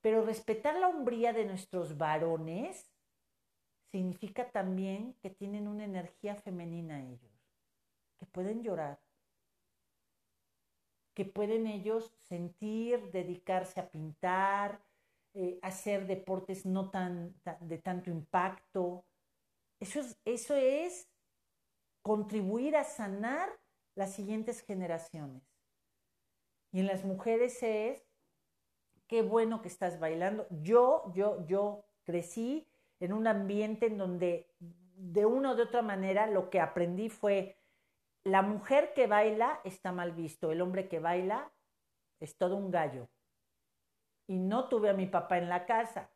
Pero 0.00 0.24
respetar 0.24 0.76
la 0.76 0.88
hombría 0.88 1.32
de 1.32 1.46
nuestros 1.46 1.96
varones 1.96 2.92
significa 3.90 4.50
también 4.50 5.14
que 5.22 5.30
tienen 5.30 5.66
una 5.66 5.84
energía 5.84 6.36
femenina 6.36 7.02
ellos, 7.02 7.32
que 8.18 8.26
pueden 8.26 8.62
llorar, 8.62 9.00
que 11.14 11.24
pueden 11.24 11.66
ellos 11.66 12.12
sentir, 12.28 13.10
dedicarse 13.12 13.80
a 13.80 13.88
pintar, 13.88 14.80
eh, 15.34 15.58
hacer 15.62 16.06
deportes 16.06 16.66
no 16.66 16.90
tan, 16.90 17.34
de 17.60 17.78
tanto 17.78 18.10
impacto. 18.10 19.04
Eso 19.80 20.00
es, 20.00 20.18
eso 20.24 20.54
es 20.54 21.08
contribuir 22.02 22.76
a 22.76 22.84
sanar 22.84 23.48
las 23.94 24.12
siguientes 24.12 24.60
generaciones. 24.60 25.42
Y 26.72 26.80
en 26.80 26.86
las 26.86 27.04
mujeres 27.04 27.62
es, 27.62 28.04
qué 29.06 29.22
bueno 29.22 29.62
que 29.62 29.68
estás 29.68 30.00
bailando. 30.00 30.46
Yo, 30.50 31.12
yo, 31.14 31.46
yo 31.46 31.84
crecí 32.02 32.66
en 33.00 33.12
un 33.12 33.26
ambiente 33.26 33.86
en 33.86 33.98
donde 33.98 34.48
de 34.58 35.26
una 35.26 35.52
o 35.52 35.54
de 35.56 35.62
otra 35.62 35.82
manera 35.82 36.26
lo 36.26 36.50
que 36.50 36.60
aprendí 36.60 37.08
fue, 37.08 37.56
la 38.24 38.40
mujer 38.42 38.94
que 38.94 39.06
baila 39.06 39.60
está 39.64 39.92
mal 39.92 40.12
visto, 40.12 40.50
el 40.50 40.62
hombre 40.62 40.88
que 40.88 40.98
baila 40.98 41.52
es 42.20 42.36
todo 42.36 42.56
un 42.56 42.70
gallo. 42.70 43.08
Y 44.26 44.38
no 44.38 44.68
tuve 44.68 44.88
a 44.88 44.94
mi 44.94 45.06
papá 45.06 45.38
en 45.38 45.48
la 45.48 45.66
casa. 45.66 46.10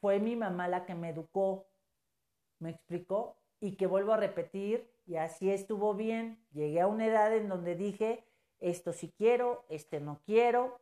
fue 0.00 0.20
mi 0.20 0.36
mamá 0.36 0.68
la 0.68 0.84
que 0.86 0.94
me 0.94 1.08
educó. 1.08 1.66
¿Me 2.60 2.70
explicó? 2.70 3.36
Y 3.60 3.76
que 3.76 3.86
vuelvo 3.86 4.12
a 4.12 4.18
repetir, 4.18 4.88
y 5.06 5.16
así 5.16 5.50
estuvo 5.50 5.94
bien. 5.94 6.38
Llegué 6.52 6.80
a 6.80 6.86
una 6.86 7.06
edad 7.06 7.34
en 7.34 7.48
donde 7.48 7.74
dije, 7.74 8.24
esto 8.60 8.92
sí 8.92 9.12
quiero, 9.16 9.64
este 9.68 10.00
no 10.00 10.20
quiero. 10.24 10.80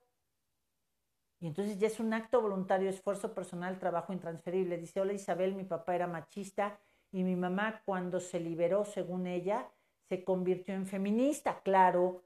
Y 1.41 1.47
entonces 1.47 1.79
ya 1.79 1.87
es 1.87 2.01
un 2.01 2.13
acto 2.13 2.43
voluntario, 2.43 2.91
esfuerzo 2.91 3.35
personal, 3.35 3.79
trabajo 3.79 4.13
intransferible. 4.13 4.77
Dice, 4.77 5.01
hola 5.01 5.13
Isabel, 5.13 5.55
mi 5.55 5.65
papá 5.65 5.95
era 5.95 6.07
machista 6.07 6.79
y 7.13 7.23
mi 7.23 7.37
mamá 7.37 7.83
cuando 7.85 8.21
se 8.21 8.41
liberó, 8.41 8.85
según 8.85 9.27
ella, 9.27 9.71
se 10.09 10.25
convirtió 10.25 10.75
en 10.75 10.87
feminista, 10.87 11.61
claro, 11.61 12.23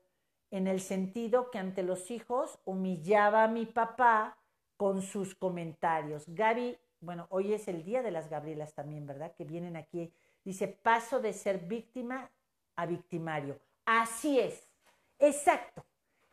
en 0.50 0.66
el 0.66 0.80
sentido 0.80 1.50
que 1.50 1.58
ante 1.58 1.82
los 1.82 2.10
hijos 2.10 2.58
humillaba 2.64 3.44
a 3.44 3.48
mi 3.48 3.66
papá 3.66 4.38
con 4.76 5.02
sus 5.02 5.34
comentarios. 5.34 6.24
Gaby, 6.28 6.78
bueno, 7.00 7.26
hoy 7.30 7.52
es 7.52 7.68
el 7.68 7.84
día 7.84 8.02
de 8.02 8.10
las 8.10 8.28
Gabrielas 8.28 8.74
también, 8.74 9.06
¿verdad? 9.06 9.34
Que 9.36 9.44
vienen 9.44 9.76
aquí. 9.76 10.12
Dice, 10.44 10.68
paso 10.68 11.20
de 11.20 11.32
ser 11.32 11.58
víctima 11.58 12.30
a 12.76 12.86
victimario. 12.86 13.58
Así 13.84 14.38
es, 14.38 14.70
exacto, 15.18 15.84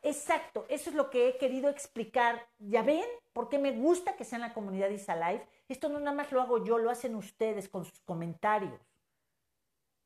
exacto. 0.02 0.66
Eso 0.70 0.90
es 0.90 0.96
lo 0.96 1.10
que 1.10 1.30
he 1.30 1.38
querido 1.38 1.70
explicar. 1.70 2.48
¿Ya 2.60 2.84
ven? 2.84 3.06
¿Por 3.34 3.50
qué 3.50 3.60
me 3.60 3.72
gusta 3.72 4.16
que 4.16 4.24
sea 4.24 4.38
en 4.38 4.44
la 4.44 4.54
comunidad 4.54 4.90
Isalife? 4.90 5.48
Esto 5.68 5.90
no 5.90 6.00
nada 6.00 6.16
más 6.16 6.32
lo 6.32 6.42
hago 6.42 6.64
yo, 6.64 6.78
lo 6.78 6.90
hacen 6.90 7.16
ustedes 7.16 7.68
con 7.68 7.86
sus 7.86 8.00
comentarios. 8.02 8.80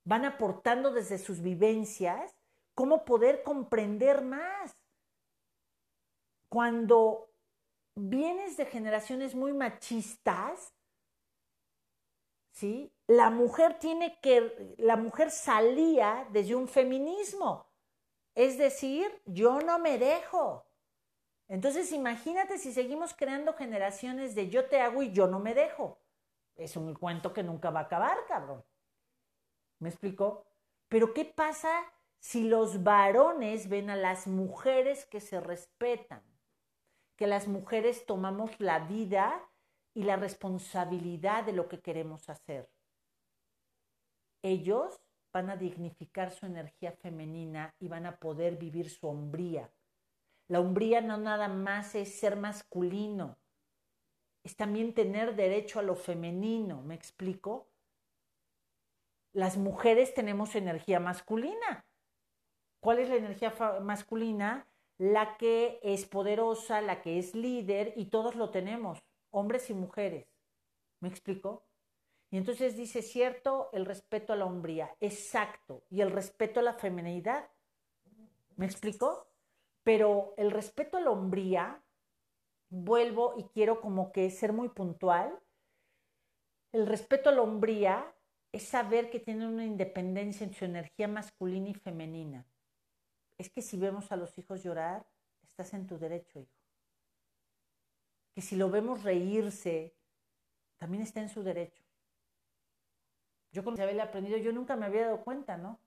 Van 0.10 0.26
aportando 0.26 0.90
desde 0.90 1.20
sus 1.20 1.40
vivencias 1.40 2.36
cómo 2.74 3.06
poder 3.06 3.44
comprender 3.44 4.24
más. 4.24 4.76
Cuando 6.50 7.30
vienes 7.94 8.58
de 8.58 8.66
generaciones 8.66 9.36
muy 9.36 9.54
machistas, 9.54 10.74
¿sí? 12.54 12.92
La 13.06 13.30
mujer 13.30 13.78
tiene 13.78 14.20
que, 14.20 14.74
la 14.80 14.96
mujer 14.96 15.30
salía 15.30 16.28
desde 16.32 16.56
un 16.56 16.68
feminismo. 16.68 17.68
Es 18.34 18.58
decir, 18.58 19.06
yo 19.26 19.60
no 19.60 19.78
me 19.78 20.00
dejo. 20.00 20.66
Entonces 21.48 21.92
imagínate 21.92 22.58
si 22.58 22.74
seguimos 22.74 23.14
creando 23.14 23.54
generaciones 23.54 24.34
de 24.34 24.50
yo 24.50 24.68
te 24.70 24.82
hago 24.82 25.04
y 25.04 25.12
yo 25.12 25.28
no 25.28 25.38
me 25.38 25.54
dejo. 25.54 26.00
Es 26.56 26.76
un 26.76 26.96
cuento 26.96 27.32
que 27.32 27.44
nunca 27.44 27.70
va 27.70 27.82
a 27.82 27.84
acabar, 27.84 28.18
cabrón. 28.28 28.64
¿Me 29.80 29.90
explico? 29.90 30.46
Pero 30.88 31.14
¿qué 31.14 31.26
pasa 31.26 31.70
si 32.20 32.44
los 32.44 32.84
varones 32.84 33.70
ven 33.70 33.90
a 33.90 33.96
las 33.96 34.28
mujeres 34.28 35.06
que 35.06 35.22
se 35.22 35.40
respetan? 35.40 36.22
Que 37.16 37.28
las 37.28 37.48
mujeres 37.48 38.06
tomamos 38.06 38.60
la 38.60 38.80
vida 38.80 39.50
y 39.94 40.04
la 40.04 40.16
responsabilidad 40.16 41.44
de 41.44 41.54
lo 41.54 41.68
que 41.68 41.82
queremos 41.82 42.30
hacer. 42.30 42.70
Ellos 44.42 45.02
van 45.34 45.50
a 45.50 45.58
dignificar 45.58 46.32
su 46.32 46.46
energía 46.46 46.92
femenina 46.92 47.76
y 47.80 47.88
van 47.88 48.06
a 48.06 48.18
poder 48.18 48.58
vivir 48.58 48.90
su 48.90 49.08
hombría 49.08 49.70
la 50.50 50.60
hombría 50.60 51.00
no 51.00 51.18
nada 51.18 51.48
más 51.48 51.94
es 51.94 52.20
ser 52.20 52.36
masculino, 52.36 53.38
es 54.44 54.56
también 54.56 54.96
tener 54.96 55.36
derecho 55.36 55.78
a 55.80 55.84
lo 55.84 55.96
femenino, 55.96 56.82
¿me 56.82 56.96
explico? 56.96 57.69
Las 59.34 59.58
mujeres 59.58 60.14
tenemos 60.14 60.56
energía 60.56 61.00
masculina. 61.00 61.86
¿Cuál 62.80 63.00
es 63.00 63.10
la 63.10 63.16
energía 63.16 63.54
masculina? 63.82 64.68
La 64.98 65.38
que 65.38 65.80
es 65.84 66.06
poderosa, 66.06 66.82
la 66.82 67.02
que 67.02 67.20
es 67.20 67.36
líder 67.36 67.94
y 67.96 68.06
todos 68.06 68.36
lo 68.36 68.50
tenemos, 68.50 69.00
hombres 69.32 69.70
y 69.70 69.74
mujeres. 69.74 70.28
¿Me 71.00 71.10
explico? 71.10 71.64
Y 72.32 72.38
entonces 72.38 72.76
dice, 72.76 73.02
cierto, 73.02 73.70
el 73.74 73.86
respeto 73.86 74.34
a 74.34 74.36
la 74.36 74.46
hombría, 74.46 74.96
exacto, 75.00 75.84
y 75.90 76.02
el 76.02 76.12
respeto 76.12 76.60
a 76.60 76.64
la 76.64 76.74
feminidad. 76.74 77.50
¿Me 78.56 78.66
explico? 78.66 79.28
Pero 79.84 80.34
el 80.38 80.52
respeto 80.52 80.98
a 80.98 81.02
la 81.02 81.10
hombría, 81.10 81.82
vuelvo 82.70 83.34
y 83.38 83.46
quiero 83.46 83.82
como 83.82 84.12
que 84.12 84.30
ser 84.30 84.54
muy 84.54 84.70
puntual, 84.70 85.40
el 86.72 86.86
respeto 86.86 87.30
a 87.30 87.34
la 87.34 87.42
hombría 87.42 88.14
es 88.52 88.64
saber 88.64 89.10
que 89.10 89.20
tienen 89.20 89.48
una 89.48 89.66
independencia 89.66 90.46
en 90.46 90.54
su 90.54 90.66
energía 90.66 91.08
masculina 91.08 91.70
y 91.70 91.74
femenina. 91.76 92.46
Es 93.38 93.50
que 93.50 93.62
si 93.62 93.78
vemos 93.78 94.12
a 94.12 94.16
los 94.16 94.38
hijos 94.38 94.64
llorar, 94.64 95.06
estás 95.44 95.74
en 95.74 95.88
tu 95.88 95.98
derecho, 95.98 96.40
hijo. 96.40 96.60
Que 98.34 98.42
si 98.42 98.56
lo 98.56 98.70
vemos 98.70 99.04
reírse, 99.04 99.96
también 100.78 101.04
está 101.04 101.22
en 101.22 101.30
su 101.30 101.44
derecho. 101.44 101.84
Yo 103.52 103.64
con 103.64 103.74
Isabel 103.74 103.98
he 103.98 104.02
aprendido, 104.02 104.38
yo 104.38 104.52
nunca 104.52 104.76
me 104.76 104.86
había 104.86 105.06
dado 105.06 105.24
cuenta, 105.24 105.58
¿no? 105.58 105.80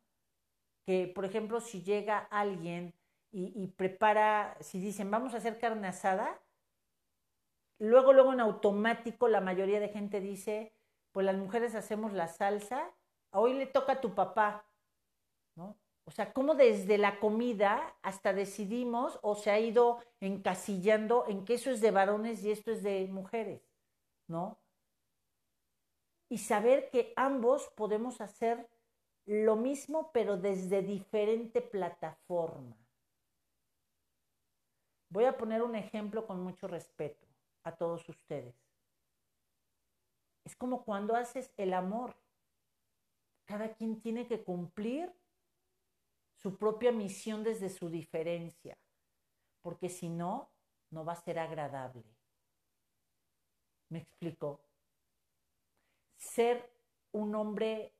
Que, 0.84 1.06
por 1.06 1.24
ejemplo, 1.24 1.60
si 1.60 1.82
llega 1.82 2.18
alguien 2.18 2.94
y, 3.30 3.66
prepara, 3.68 4.58
si 4.60 4.78
dicen 4.78 5.10
vamos 5.10 5.32
a 5.32 5.38
hacer 5.38 5.58
carne 5.58 5.88
asada, 5.88 6.38
luego, 7.78 8.12
luego 8.12 8.34
en 8.34 8.40
automático 8.40 9.26
la 9.26 9.40
mayoría 9.40 9.80
de 9.80 9.88
gente 9.88 10.20
dice, 10.20 10.74
pues 11.12 11.26
las 11.26 11.36
mujeres 11.36 11.74
hacemos 11.74 12.12
la 12.12 12.28
salsa, 12.28 12.90
hoy 13.30 13.54
le 13.54 13.66
toca 13.66 13.92
a 13.92 14.00
tu 14.00 14.14
papá, 14.14 14.66
¿no? 15.54 15.76
O 16.04 16.10
sea, 16.10 16.32
cómo 16.32 16.54
desde 16.54 16.98
la 16.98 17.20
comida 17.20 17.96
hasta 18.02 18.32
decidimos 18.32 19.20
o 19.22 19.36
se 19.36 19.50
ha 19.50 19.60
ido 19.60 20.00
encasillando 20.20 21.26
en 21.28 21.44
que 21.44 21.54
eso 21.54 21.70
es 21.70 21.80
de 21.80 21.92
varones 21.92 22.42
y 22.42 22.50
esto 22.50 22.72
es 22.72 22.82
de 22.82 23.06
mujeres, 23.08 23.62
¿no? 24.26 24.58
Y 26.28 26.38
saber 26.38 26.90
que 26.90 27.12
ambos 27.14 27.68
podemos 27.76 28.20
hacer 28.20 28.68
lo 29.26 29.54
mismo, 29.54 30.10
pero 30.12 30.36
desde 30.36 30.82
diferente 30.82 31.60
plataforma. 31.60 32.76
Voy 35.08 35.24
a 35.24 35.36
poner 35.36 35.62
un 35.62 35.76
ejemplo 35.76 36.26
con 36.26 36.42
mucho 36.42 36.66
respeto 36.66 37.28
a 37.64 37.76
todos 37.76 38.08
ustedes. 38.08 38.61
Es 40.44 40.56
como 40.56 40.84
cuando 40.84 41.14
haces 41.14 41.52
el 41.56 41.72
amor. 41.74 42.16
Cada 43.44 43.74
quien 43.74 44.00
tiene 44.00 44.26
que 44.26 44.42
cumplir 44.42 45.12
su 46.34 46.56
propia 46.56 46.90
misión 46.90 47.44
desde 47.44 47.68
su 47.68 47.88
diferencia, 47.88 48.76
porque 49.60 49.88
si 49.88 50.08
no, 50.08 50.50
no 50.90 51.04
va 51.04 51.12
a 51.12 51.22
ser 51.22 51.38
agradable. 51.38 52.04
¿Me 53.88 53.98
explico? 53.98 54.60
Ser 56.16 56.72
un 57.12 57.34
hombre 57.34 57.94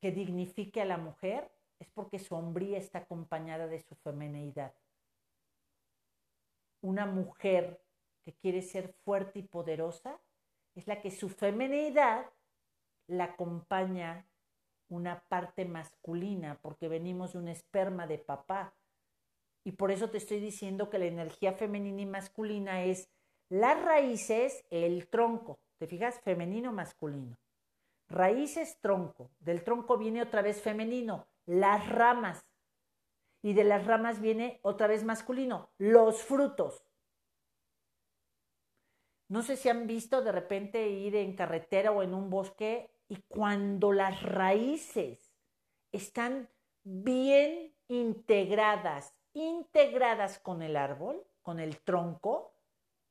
que 0.00 0.10
dignifique 0.10 0.80
a 0.80 0.84
la 0.84 0.96
mujer 0.96 1.50
es 1.78 1.88
porque 1.90 2.18
su 2.18 2.34
hombría 2.34 2.78
está 2.78 3.00
acompañada 3.00 3.66
de 3.66 3.80
su 3.80 3.94
femineidad 3.96 4.74
una 6.80 7.06
mujer 7.06 7.82
que 8.24 8.34
quiere 8.34 8.62
ser 8.62 8.92
fuerte 9.04 9.40
y 9.40 9.42
poderosa 9.42 10.20
es 10.78 10.86
la 10.86 11.00
que 11.00 11.10
su 11.10 11.28
feminidad 11.28 12.26
la 13.08 13.24
acompaña 13.24 14.26
una 14.88 15.20
parte 15.28 15.64
masculina, 15.64 16.58
porque 16.62 16.88
venimos 16.88 17.32
de 17.32 17.40
un 17.40 17.48
esperma 17.48 18.06
de 18.06 18.18
papá. 18.18 18.74
Y 19.64 19.72
por 19.72 19.90
eso 19.90 20.08
te 20.08 20.18
estoy 20.18 20.40
diciendo 20.40 20.88
que 20.88 20.98
la 20.98 21.06
energía 21.06 21.52
femenina 21.52 22.02
y 22.02 22.06
masculina 22.06 22.84
es 22.84 23.10
las 23.48 23.82
raíces, 23.82 24.64
el 24.70 25.08
tronco. 25.08 25.58
¿Te 25.78 25.86
fijas? 25.86 26.20
Femenino, 26.20 26.72
masculino. 26.72 27.36
Raíces, 28.08 28.78
tronco. 28.80 29.30
Del 29.40 29.64
tronco 29.64 29.98
viene 29.98 30.22
otra 30.22 30.42
vez 30.42 30.62
femenino, 30.62 31.26
las 31.44 31.88
ramas 31.88 32.46
y 33.42 33.52
de 33.52 33.64
las 33.64 33.86
ramas 33.86 34.20
viene 34.20 34.60
otra 34.62 34.86
vez 34.86 35.04
masculino, 35.04 35.70
los 35.78 36.22
frutos. 36.22 36.84
No 39.28 39.42
sé 39.42 39.56
si 39.56 39.68
han 39.68 39.86
visto 39.86 40.22
de 40.22 40.32
repente 40.32 40.88
ir 40.88 41.14
en 41.14 41.36
carretera 41.36 41.92
o 41.92 42.02
en 42.02 42.14
un 42.14 42.30
bosque 42.30 42.90
y 43.08 43.16
cuando 43.28 43.92
las 43.92 44.22
raíces 44.22 45.34
están 45.92 46.48
bien 46.82 47.74
integradas, 47.88 49.14
integradas 49.34 50.38
con 50.38 50.62
el 50.62 50.76
árbol, 50.76 51.24
con 51.42 51.60
el 51.60 51.78
tronco, 51.80 52.54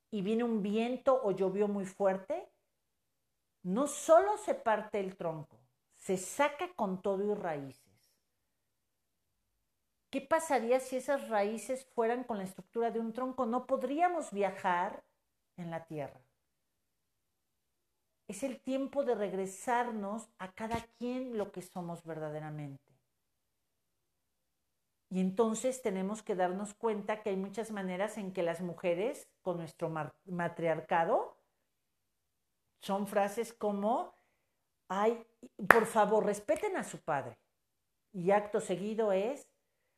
y 0.09 0.21
viene 0.21 0.43
un 0.43 0.61
viento 0.61 1.19
o 1.23 1.31
llovió 1.31 1.67
muy 1.67 1.85
fuerte, 1.85 2.49
no 3.63 3.87
solo 3.87 4.37
se 4.37 4.55
parte 4.55 4.99
el 4.99 5.17
tronco, 5.17 5.59
se 5.95 6.17
saca 6.17 6.73
con 6.75 7.01
todo 7.01 7.31
y 7.31 7.35
raíces. 7.35 7.83
¿Qué 10.09 10.21
pasaría 10.21 10.79
si 10.79 10.95
esas 10.95 11.27
raíces 11.27 11.85
fueran 11.93 12.23
con 12.23 12.37
la 12.37 12.45
estructura 12.45 12.91
de 12.91 12.99
un 12.99 13.11
tronco? 13.11 13.45
No 13.45 13.67
podríamos 13.67 14.31
viajar 14.31 15.03
en 15.57 15.71
la 15.71 15.85
tierra. 15.85 16.21
Es 18.27 18.43
el 18.43 18.59
tiempo 18.59 19.03
de 19.03 19.15
regresarnos 19.15 20.29
a 20.37 20.51
cada 20.51 20.81
quien 20.97 21.37
lo 21.37 21.51
que 21.51 21.61
somos 21.61 22.03
verdaderamente. 22.03 22.87
Y 25.09 25.21
entonces 25.21 25.81
tenemos 25.81 26.21
que 26.21 26.35
darnos 26.35 26.73
cuenta 26.73 27.21
que 27.21 27.29
hay 27.29 27.37
muchas 27.37 27.71
maneras 27.71 28.17
en 28.17 28.33
que 28.33 28.43
las 28.43 28.61
mujeres, 28.61 29.29
con 29.41 29.57
nuestro 29.57 29.89
matriarcado, 30.25 31.37
son 32.81 33.07
frases 33.07 33.53
como, 33.53 34.13
ay, 34.89 35.25
por 35.69 35.85
favor, 35.85 36.25
respeten 36.25 36.75
a 36.75 36.83
su 36.83 36.99
padre. 36.99 37.37
Y 38.11 38.31
acto 38.31 38.59
seguido 38.59 39.13
es, 39.13 39.47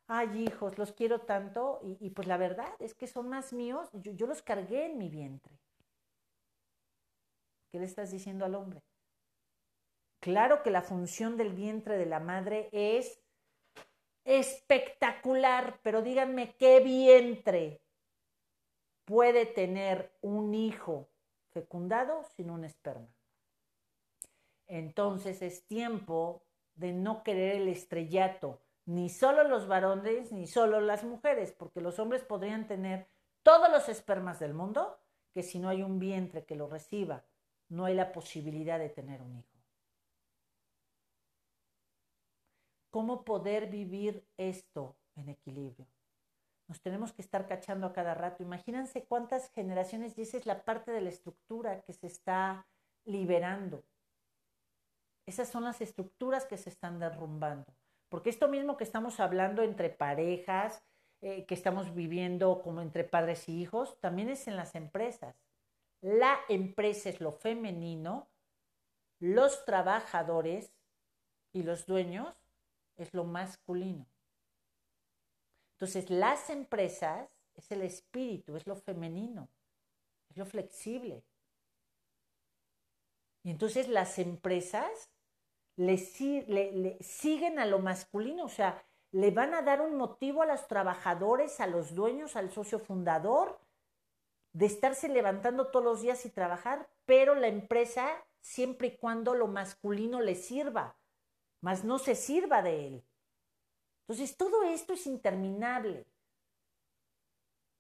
ay 0.09 0.43
hijos, 0.43 0.77
los 0.79 0.91
quiero 0.91 1.21
tanto 1.21 1.79
y, 1.83 2.09
pues 2.09 2.27
la 2.27 2.35
verdad 2.35 2.73
es 2.79 2.95
que 2.95 3.05
son 3.05 3.29
más 3.29 3.53
míos, 3.53 3.89
yo, 3.93 4.11
yo 4.11 4.25
los 4.25 4.41
cargué 4.41 4.87
en 4.87 4.97
mi 4.97 5.07
vientre. 5.07 5.55
¿Qué 7.71 7.77
le 7.77 7.85
estás 7.85 8.11
diciendo 8.11 8.43
al 8.43 8.55
hombre? 8.55 8.81
Claro 10.19 10.63
que 10.63 10.71
la 10.71 10.81
función 10.81 11.37
del 11.37 11.53
vientre 11.53 11.97
de 11.97 12.07
la 12.07 12.19
madre 12.19 12.69
es 12.71 13.21
espectacular, 14.25 15.79
pero 15.83 16.01
díganme 16.01 16.55
qué 16.55 16.79
vientre 16.79 17.79
puede 19.05 19.45
tener 19.45 20.11
un 20.21 20.55
hijo 20.55 21.07
fecundado 21.51 22.23
sin 22.35 22.49
un 22.49 22.63
esperma. 22.63 23.07
Entonces 24.65 25.43
es 25.43 25.67
tiempo 25.67 26.43
de 26.73 26.93
no 26.93 27.23
querer 27.23 27.57
el 27.57 27.67
estrellato, 27.67 28.59
ni 28.89 29.07
solo 29.07 29.43
los 29.43 29.67
varones, 29.67 30.31
ni 30.31 30.47
solo 30.47 30.81
las 30.81 31.03
mujeres, 31.03 31.51
porque 31.51 31.79
los 31.79 31.99
hombres 31.99 32.23
podrían 32.23 32.65
tener 32.65 33.07
todos 33.43 33.69
los 33.69 33.87
espermas 33.87 34.39
del 34.39 34.55
mundo, 34.55 34.99
que 35.31 35.43
si 35.43 35.59
no 35.59 35.69
hay 35.69 35.83
un 35.83 35.99
vientre 35.99 36.43
que 36.43 36.55
lo 36.55 36.67
reciba, 36.67 37.23
no 37.67 37.85
hay 37.85 37.93
la 37.93 38.11
posibilidad 38.11 38.79
de 38.79 38.89
tener 38.89 39.21
un 39.21 39.37
hijo. 39.37 39.59
¿Cómo 42.89 43.23
poder 43.23 43.67
vivir 43.67 44.27
esto 44.37 44.97
en 45.15 45.29
equilibrio? 45.29 45.85
Nos 46.67 46.81
tenemos 46.81 47.13
que 47.13 47.21
estar 47.21 47.47
cachando 47.47 47.85
a 47.85 47.93
cada 47.93 48.15
rato. 48.15 48.41
Imagínense 48.41 49.05
cuántas 49.05 49.51
generaciones, 49.51 50.17
y 50.17 50.23
esa 50.23 50.37
es 50.37 50.47
la 50.47 50.65
parte 50.65 50.89
de 50.89 51.01
la 51.01 51.09
estructura 51.09 51.83
que 51.83 51.93
se 51.93 52.07
está 52.07 52.65
liberando. 53.05 53.85
Esas 55.27 55.47
son 55.47 55.63
las 55.63 55.79
estructuras 55.79 56.47
que 56.47 56.57
se 56.57 56.71
están 56.71 56.97
derrumbando. 56.97 57.71
Porque 58.09 58.29
esto 58.29 58.47
mismo 58.47 58.75
que 58.75 58.83
estamos 58.83 59.19
hablando 59.19 59.61
entre 59.61 59.89
parejas, 59.89 60.83
eh, 61.21 61.45
que 61.45 61.53
estamos 61.53 61.93
viviendo 61.93 62.61
como 62.61 62.81
entre 62.81 63.03
padres 63.03 63.47
y 63.47 63.61
hijos, 63.61 63.99
también 64.01 64.29
es 64.29 64.47
en 64.47 64.55
las 64.55 64.75
empresas. 64.75 65.35
La 66.01 66.39
empresa 66.49 67.09
es 67.09 67.21
lo 67.21 67.31
femenino, 67.31 68.27
los 69.19 69.65
trabajadores 69.65 70.71
y 71.53 71.63
los 71.63 71.85
dueños 71.85 72.35
es 72.97 73.13
lo 73.13 73.25
masculino. 73.25 74.05
Entonces, 75.73 76.09
las 76.09 76.49
empresas 76.49 77.29
es 77.55 77.71
el 77.71 77.81
espíritu, 77.83 78.55
es 78.55 78.65
lo 78.65 78.75
femenino, 78.75 79.49
es 80.29 80.37
lo 80.37 80.45
flexible. 80.45 81.23
Y 83.43 83.51
entonces 83.51 83.87
las 83.87 84.19
empresas 84.19 85.09
le, 85.79 86.97
siguen 86.99 87.57
a 87.57 87.65
lo 87.65 87.79
masculino, 87.79 88.43
o 88.43 88.49
sea, 88.49 88.83
le 89.11 89.31
van 89.31 89.53
a 89.53 89.61
dar 89.61 89.79
un 89.79 89.95
motivo 89.95 90.41
a 90.41 90.45
los 90.45 90.67
trabajadores, 90.67 91.61
a 91.61 91.67
los 91.67 91.95
dueños, 91.95 92.35
al 92.35 92.51
socio 92.51 92.79
fundador, 92.79 93.59
de 94.51 94.65
estarse 94.65 95.07
levantando 95.07 95.67
todos 95.67 95.85
los 95.85 96.01
días 96.01 96.25
y 96.25 96.29
trabajar, 96.29 96.89
pero 97.05 97.33
la 97.33 97.47
empresa 97.47 98.09
siempre 98.41 98.89
y 98.89 98.97
cuando 98.97 99.35
lo 99.35 99.47
masculino 99.47 100.19
le 100.19 100.35
sirva, 100.35 100.97
más 101.61 101.85
no 101.85 101.97
se 101.97 102.15
sirva 102.15 102.61
de 102.61 102.87
él. 102.87 103.03
Entonces, 104.01 104.35
todo 104.35 104.63
esto 104.63 104.93
es 104.93 105.05
interminable. 105.07 106.05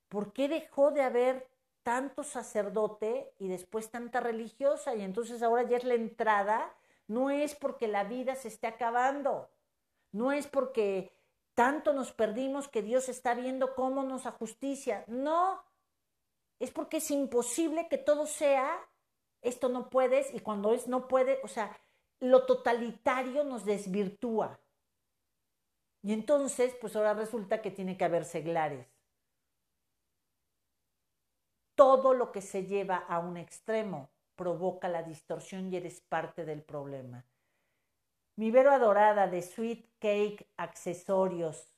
¿Por 0.07 0.31
qué 0.31 0.47
dejó 0.47 0.91
de 0.91 1.01
haber 1.01 1.49
tanto 1.83 2.23
sacerdote 2.23 3.33
y 3.39 3.49
después 3.49 3.89
tanta 3.91 4.19
religiosa? 4.19 4.95
Y 4.95 5.01
entonces 5.01 5.43
ahora 5.43 5.63
ya 5.63 5.77
es 5.77 5.83
la 5.83 5.95
entrada 5.95 6.78
no 7.09 7.31
es 7.31 7.55
porque 7.55 7.87
la 7.87 8.03
vida 8.03 8.35
se 8.35 8.47
esté 8.47 8.67
acabando, 8.67 9.49
no 10.11 10.31
es 10.31 10.45
porque 10.45 11.11
tanto 11.55 11.91
nos 11.91 12.13
perdimos 12.13 12.67
que 12.67 12.83
Dios 12.83 13.09
está 13.09 13.33
viendo 13.33 13.73
cómo 13.73 14.03
nos 14.03 14.27
ajusticia, 14.27 15.03
no, 15.07 15.61
es 16.59 16.69
porque 16.69 16.97
es 16.97 17.09
imposible 17.09 17.87
que 17.89 17.97
todo 17.97 18.27
sea, 18.27 18.79
esto 19.41 19.69
no 19.69 19.89
puedes 19.89 20.31
y 20.35 20.39
cuando 20.39 20.71
es 20.71 20.87
no 20.87 21.07
puede, 21.07 21.39
o 21.43 21.47
sea, 21.47 21.75
lo 22.19 22.45
totalitario 22.45 23.43
nos 23.43 23.65
desvirtúa. 23.65 24.59
Y 26.03 26.13
entonces, 26.13 26.75
pues 26.79 26.95
ahora 26.95 27.15
resulta 27.15 27.61
que 27.61 27.71
tiene 27.71 27.97
que 27.97 28.05
haber 28.05 28.23
seglares. 28.23 28.87
Todo 31.73 32.13
lo 32.13 32.31
que 32.31 32.41
se 32.41 32.65
lleva 32.65 32.97
a 32.97 33.17
un 33.19 33.37
extremo 33.37 34.11
provoca 34.39 34.87
la 34.87 35.03
distorsión 35.03 35.67
y 35.67 35.75
eres 35.75 35.99
parte 35.99 36.45
del 36.45 36.63
problema. 36.63 37.25
Mi 38.37 38.51
Vero 38.51 38.71
Adorada 38.71 39.27
de 39.27 39.41
Sweet 39.41 39.85
Cake 39.99 40.47
Accesorios 40.55 41.73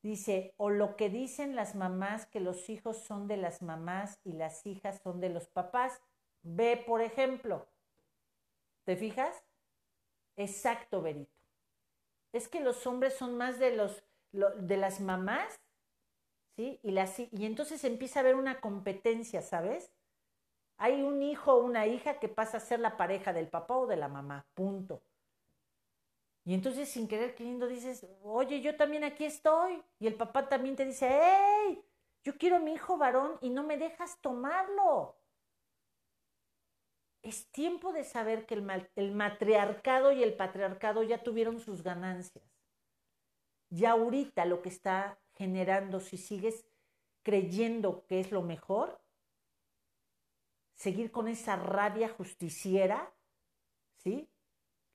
dice, 0.00 0.54
o 0.56 0.70
lo 0.70 0.94
que 0.94 1.10
dicen 1.10 1.56
las 1.56 1.74
mamás 1.74 2.26
que 2.26 2.38
los 2.38 2.70
hijos 2.70 2.98
son 2.98 3.26
de 3.26 3.38
las 3.38 3.60
mamás 3.60 4.20
y 4.22 4.34
las 4.34 4.64
hijas 4.66 5.00
son 5.02 5.18
de 5.18 5.30
los 5.30 5.48
papás. 5.48 6.00
Ve, 6.44 6.76
por 6.86 7.02
ejemplo, 7.02 7.66
¿te 8.84 8.94
fijas? 8.94 9.34
Exacto, 10.36 11.02
Verito. 11.02 11.34
Es 12.32 12.46
que 12.46 12.60
los 12.60 12.86
hombres 12.86 13.14
son 13.14 13.36
más 13.36 13.58
de 13.58 13.74
los 13.74 14.04
de 14.30 14.76
las 14.76 15.00
mamás, 15.00 15.58
¿sí? 16.54 16.78
Y, 16.84 16.92
las, 16.92 17.18
y 17.18 17.46
entonces 17.46 17.82
empieza 17.82 18.20
a 18.20 18.22
haber 18.22 18.36
una 18.36 18.60
competencia, 18.60 19.42
¿sabes? 19.42 19.90
Hay 20.78 21.02
un 21.02 21.22
hijo 21.22 21.54
o 21.54 21.64
una 21.64 21.86
hija 21.86 22.18
que 22.20 22.28
pasa 22.28 22.56
a 22.56 22.60
ser 22.60 22.80
la 22.80 22.96
pareja 22.96 23.32
del 23.32 23.48
papá 23.48 23.76
o 23.76 23.86
de 23.86 23.96
la 23.96 24.08
mamá, 24.08 24.46
punto. 24.54 25.02
Y 26.44 26.54
entonces 26.54 26.88
sin 26.88 27.08
querer 27.08 27.34
queriendo 27.34 27.66
dices, 27.66 28.06
oye, 28.22 28.62
yo 28.62 28.76
también 28.76 29.04
aquí 29.04 29.24
estoy. 29.24 29.82
Y 29.98 30.06
el 30.06 30.14
papá 30.14 30.48
también 30.48 30.76
te 30.76 30.86
dice, 30.86 31.08
hey, 31.10 31.84
yo 32.24 32.38
quiero 32.38 32.56
a 32.56 32.60
mi 32.60 32.72
hijo 32.72 32.96
varón 32.96 33.36
y 33.42 33.50
no 33.50 33.64
me 33.64 33.76
dejas 33.76 34.18
tomarlo. 34.20 35.16
Es 37.22 37.50
tiempo 37.50 37.92
de 37.92 38.04
saber 38.04 38.46
que 38.46 38.54
el, 38.54 38.88
el 38.96 39.12
matriarcado 39.12 40.12
y 40.12 40.22
el 40.22 40.34
patriarcado 40.34 41.02
ya 41.02 41.22
tuvieron 41.22 41.60
sus 41.60 41.82
ganancias. 41.82 42.44
Ya 43.68 43.90
ahorita 43.90 44.44
lo 44.46 44.62
que 44.62 44.70
está 44.70 45.18
generando, 45.34 46.00
si 46.00 46.16
sigues 46.16 46.64
creyendo 47.22 48.06
que 48.06 48.20
es 48.20 48.32
lo 48.32 48.42
mejor, 48.42 48.98
seguir 50.78 51.10
con 51.10 51.26
esa 51.26 51.56
rabia 51.56 52.08
justiciera, 52.08 53.12
¿sí? 53.96 54.30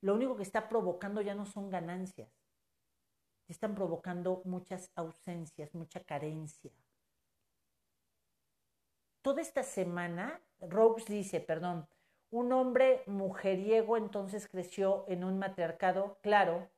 Lo 0.00 0.14
único 0.14 0.34
que 0.34 0.42
está 0.42 0.66
provocando 0.68 1.20
ya 1.20 1.34
no 1.34 1.44
son 1.44 1.68
ganancias, 1.68 2.32
están 3.48 3.74
provocando 3.74 4.40
muchas 4.46 4.90
ausencias, 4.94 5.74
mucha 5.74 6.00
carencia. 6.02 6.72
Toda 9.20 9.42
esta 9.42 9.62
semana, 9.62 10.40
Rose 10.58 11.12
dice, 11.12 11.40
perdón, 11.40 11.86
un 12.30 12.52
hombre 12.52 13.02
mujeriego 13.06 13.98
entonces 13.98 14.48
creció 14.48 15.04
en 15.06 15.22
un 15.22 15.38
matriarcado, 15.38 16.18
claro. 16.22 16.70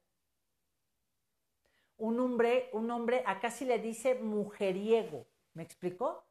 Un 1.96 2.18
hombre, 2.18 2.70
un 2.72 2.90
hombre, 2.90 3.22
acá 3.24 3.50
sí 3.50 3.64
le 3.64 3.78
dice 3.78 4.16
mujeriego, 4.16 5.26
¿me 5.54 5.62
explicó? 5.62 6.26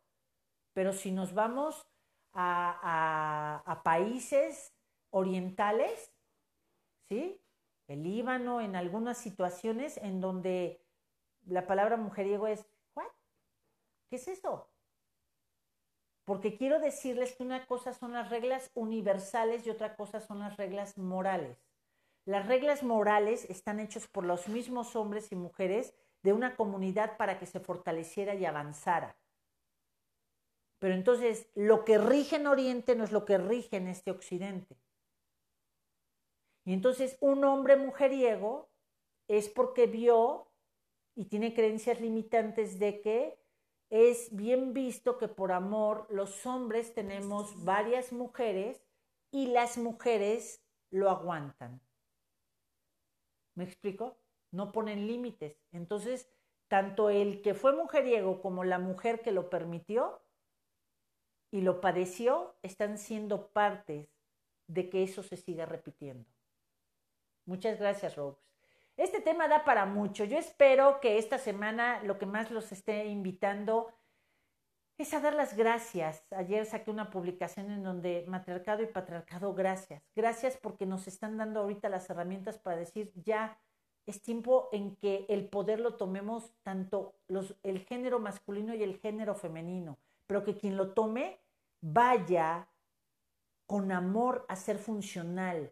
Pero 0.73 0.91
si 0.91 1.11
nos 1.11 1.33
vamos 1.33 1.87
a, 2.35 3.81
países 3.83 4.73
orientales, 5.09 6.11
¿sí? 7.09 7.41
El 7.87 8.03
Líbano, 8.03 8.61
en 8.61 8.75
algunas 8.75 9.17
situaciones 9.17 9.97
en 9.97 10.19
donde 10.19 10.83
la 11.45 11.67
palabra 11.67 11.97
mujeriego 11.97 12.47
es, 12.47 12.65
¿what? 12.95 13.05
¿Qué 14.09 14.17
es 14.17 14.27
eso? 14.27 14.69
Porque 16.25 16.57
quiero 16.57 16.79
decirles 16.79 17.35
que 17.35 17.43
una 17.43 17.67
cosa 17.67 17.93
son 17.93 18.13
las 18.13 18.29
reglas 18.29 18.71
universales 18.73 19.65
y 19.65 19.69
otra 19.69 19.95
cosa 19.95 20.19
son 20.19 20.39
las 20.39 20.57
reglas 20.57 20.97
morales. 20.97 21.57
Las 22.25 22.47
reglas 22.47 22.81
morales 22.81 23.45
están 23.51 23.79
hechas 23.79 24.07
por 24.07 24.25
los 24.25 24.47
mismos 24.47 24.95
hombres 24.95 25.31
y 25.31 25.35
mujeres 25.35 25.93
de 26.23 26.33
una 26.33 26.55
comunidad 26.55 27.17
para 27.17 27.37
que 27.37 27.45
se 27.45 27.59
fortaleciera 27.59 28.33
y 28.33 28.45
avanzara. 28.45 29.15
Pero 30.85 30.93
entonces 30.93 31.49
lo 31.55 31.83
que 31.83 31.97
rige 31.97 32.35
en 32.35 32.45
Oriente 32.45 32.95
no 32.95 33.05
es 33.05 33.11
lo 33.11 33.25
que 33.25 33.39
rige 33.39 33.77
en 33.77 33.87
este 33.87 34.11
Occidente. 34.11 34.77
Y 36.63 36.73
entonces 36.73 37.17
un 37.21 37.43
hombre 37.43 37.75
mujeriego 37.75 38.69
es 39.27 39.49
porque 39.49 39.87
vio 39.87 40.51
y 41.15 41.25
tiene 41.25 41.55
creencias 41.55 41.99
limitantes 41.99 42.77
de 42.77 43.01
que 43.01 43.39
es 43.89 44.35
bien 44.35 44.73
visto 44.73 45.17
que 45.17 45.27
por 45.27 45.53
amor 45.53 46.05
los 46.11 46.45
hombres 46.45 46.93
tenemos 46.93 47.63
varias 47.63 48.13
mujeres 48.13 48.79
y 49.31 49.47
las 49.47 49.79
mujeres 49.79 50.63
lo 50.91 51.09
aguantan. 51.09 51.81
¿Me 53.55 53.63
explico? 53.63 54.19
No 54.51 54.71
ponen 54.71 55.07
límites. 55.07 55.57
Entonces, 55.71 56.29
tanto 56.67 57.09
el 57.09 57.41
que 57.41 57.55
fue 57.55 57.75
mujeriego 57.75 58.39
como 58.39 58.63
la 58.63 58.77
mujer 58.77 59.23
que 59.23 59.31
lo 59.31 59.49
permitió 59.49 60.21
y 61.55 61.61
lo 61.61 61.79
padeció 61.79 62.53
están 62.63 62.97
siendo 62.97 63.47
partes 63.47 64.09
de 64.67 64.89
que 64.89 65.03
eso 65.03 65.23
se 65.23 65.37
siga 65.37 65.65
repitiendo. 65.65 66.29
Muchas 67.45 67.79
gracias, 67.79 68.17
Robes. 68.17 68.37
Este 68.97 69.21
tema 69.21 69.47
da 69.47 69.63
para 69.63 69.85
mucho. 69.85 70.25
Yo 70.25 70.37
espero 70.37 70.99
que 70.99 71.17
esta 71.17 71.37
semana 71.37 72.03
lo 72.03 72.17
que 72.17 72.25
más 72.25 72.51
los 72.51 72.73
esté 72.73 73.05
invitando 73.05 73.87
es 74.97 75.13
a 75.13 75.21
dar 75.21 75.33
las 75.33 75.55
gracias. 75.55 76.25
Ayer 76.31 76.65
saqué 76.65 76.91
una 76.91 77.09
publicación 77.09 77.71
en 77.71 77.83
donde 77.83 78.25
matriarcado 78.27 78.83
y 78.83 78.87
patriarcado, 78.87 79.53
gracias. 79.53 80.03
Gracias 80.13 80.57
porque 80.57 80.85
nos 80.85 81.07
están 81.07 81.37
dando 81.37 81.61
ahorita 81.61 81.87
las 81.87 82.09
herramientas 82.09 82.57
para 82.57 82.75
decir 82.75 83.13
ya 83.15 83.57
es 84.05 84.21
tiempo 84.21 84.67
en 84.73 84.97
que 84.97 85.25
el 85.29 85.47
poder 85.47 85.79
lo 85.79 85.95
tomemos 85.95 86.51
tanto 86.63 87.15
los, 87.29 87.55
el 87.63 87.79
género 87.79 88.19
masculino 88.19 88.75
y 88.75 88.83
el 88.83 88.97
género 88.97 89.35
femenino, 89.35 89.97
pero 90.27 90.43
que 90.43 90.57
quien 90.57 90.75
lo 90.75 90.91
tome 90.93 91.44
vaya 91.87 92.67
con 93.67 93.91
amor 93.91 94.45
a 94.49 94.55
ser 94.55 94.79
funcional 94.79 95.71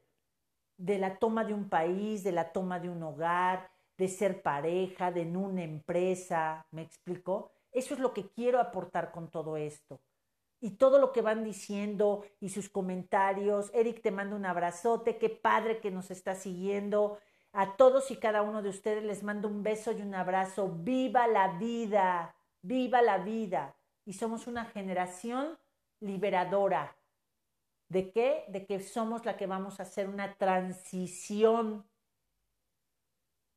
de 0.78 1.00
la 1.00 1.18
toma 1.18 1.44
de 1.44 1.54
un 1.54 1.70
país, 1.70 2.24
de 2.24 2.32
la 2.32 2.52
toma 2.52 2.80
de 2.80 2.90
un 2.90 3.02
hogar, 3.02 3.72
de 3.98 4.08
ser 4.08 4.44
pareja, 4.44 5.12
de 5.12 5.22
en 5.22 5.36
una 5.36 5.64
empresa, 5.64 6.68
¿me 6.72 6.84
explico? 6.84 7.52
Eso 7.72 7.96
es 7.96 8.00
lo 8.00 8.14
que 8.14 8.30
quiero 8.30 8.60
aportar 8.60 9.12
con 9.12 9.32
todo 9.32 9.58
esto. 9.58 10.02
Y 10.60 10.72
todo 10.72 11.00
lo 11.00 11.12
que 11.12 11.22
van 11.22 11.44
diciendo 11.44 12.24
y 12.40 12.50
sus 12.50 12.70
comentarios. 12.70 13.72
Eric, 13.74 14.02
te 14.02 14.12
mando 14.12 14.36
un 14.36 14.46
abrazote, 14.46 15.18
qué 15.18 15.30
padre 15.30 15.80
que 15.80 15.92
nos 15.92 16.12
está 16.12 16.36
siguiendo. 16.36 17.18
A 17.52 17.76
todos 17.76 18.12
y 18.12 18.18
cada 18.18 18.44
uno 18.44 18.62
de 18.62 18.70
ustedes 18.70 19.04
les 19.04 19.24
mando 19.24 19.48
un 19.48 19.64
beso 19.64 19.92
y 19.92 20.02
un 20.02 20.14
abrazo. 20.14 20.70
Viva 20.70 21.28
la 21.28 21.58
vida, 21.58 22.36
viva 22.62 23.02
la 23.02 23.18
vida. 23.18 23.76
Y 24.06 24.14
somos 24.14 24.48
una 24.48 24.66
generación 24.66 25.58
liberadora. 26.04 26.96
¿De 27.90 28.12
qué? 28.12 28.46
De 28.48 28.66
que 28.66 28.80
somos 28.80 29.26
la 29.26 29.38
que 29.38 29.48
vamos 29.48 29.80
a 29.80 29.84
hacer 29.84 30.08
una 30.08 30.36
transición 30.36 31.88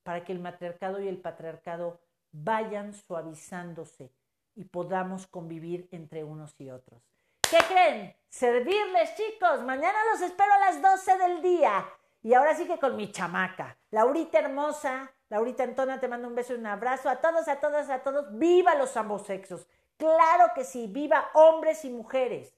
para 0.03 0.25
que 0.25 0.33
el 0.33 0.39
matriarcado 0.39 1.01
y 1.01 1.09
el 1.09 1.19
patriarcado 1.19 2.01
vayan 2.31 2.95
suavizándose 2.95 4.13
y 4.55 4.65
podamos 4.65 5.27
convivir 5.27 5.89
entre 5.91 6.23
unos 6.23 6.61
y 6.61 6.71
otros. 6.71 7.03
¿Qué 7.51 7.59
creen? 7.69 8.17
Servirles, 8.29 9.15
chicos. 9.17 9.63
Mañana 9.63 9.99
los 10.13 10.21
espero 10.21 10.53
a 10.53 10.59
las 10.59 10.83
12 10.83 11.19
del 11.19 11.43
día. 11.43 11.87
Y 12.23 12.35
ahora 12.35 12.55
sí 12.55 12.67
que 12.67 12.79
con 12.79 12.97
mi 12.97 13.13
chamaca. 13.13 13.79
Laurita 13.91 14.39
hermosa, 14.39 15.13
Laurita 15.29 15.63
Antona, 15.63 16.01
te 16.01 16.09
mando 16.09 16.29
un 16.29 16.35
beso 16.35 16.55
y 16.55 16.59
un 16.59 16.67
abrazo. 16.67 17.09
A 17.09 17.21
todos, 17.21 17.47
a 17.49 17.61
todas, 17.61 17.89
a 17.89 18.03
todos. 18.03 18.27
¡Viva 18.37 18.75
los 18.75 18.97
ambos 18.97 19.27
sexos! 19.27 19.67
Claro 19.97 20.53
que 20.55 20.65
sí, 20.65 20.87
viva 20.89 21.31
hombres 21.35 21.85
y 21.85 21.91
mujeres. 21.91 22.55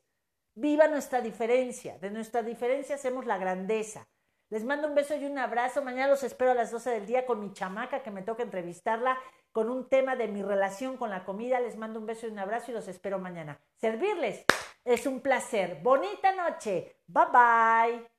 Viva 0.55 0.89
nuestra 0.89 1.21
diferencia. 1.21 1.99
De 1.99 2.11
nuestra 2.11 2.43
diferencia 2.43 2.97
hacemos 2.97 3.27
la 3.27 3.39
grandeza. 3.39 4.09
Les 4.51 4.65
mando 4.65 4.89
un 4.89 4.95
beso 4.95 5.15
y 5.15 5.25
un 5.25 5.39
abrazo. 5.39 5.83
Mañana 5.83 6.09
los 6.09 6.23
espero 6.23 6.51
a 6.51 6.55
las 6.55 6.71
12 6.71 6.91
del 6.91 7.07
día 7.07 7.27
con 7.27 7.39
mi 7.41 7.53
chamaca 7.53 8.03
que 8.03 8.11
me 8.11 8.23
toca 8.23 8.43
entrevistarla 8.43 9.19
con 9.53 9.71
un 9.71 9.89
tema 9.89 10.17
de 10.17 10.27
mi 10.27 10.43
relación 10.43 10.97
con 10.97 11.11
la 11.11 11.25
comida. 11.25 11.61
Les 11.61 11.77
mando 11.77 12.01
un 12.01 12.07
beso 12.07 12.27
y 12.27 12.31
un 12.31 12.39
abrazo 12.39 12.71
y 12.71 12.75
los 12.75 12.89
espero 12.89 13.19
mañana. 13.19 13.61
Servirles 13.77 14.45
es 14.85 15.07
un 15.07 15.21
placer. 15.21 15.81
Bonita 15.83 16.33
noche. 16.33 17.03
Bye 17.07 17.27
bye. 17.33 18.11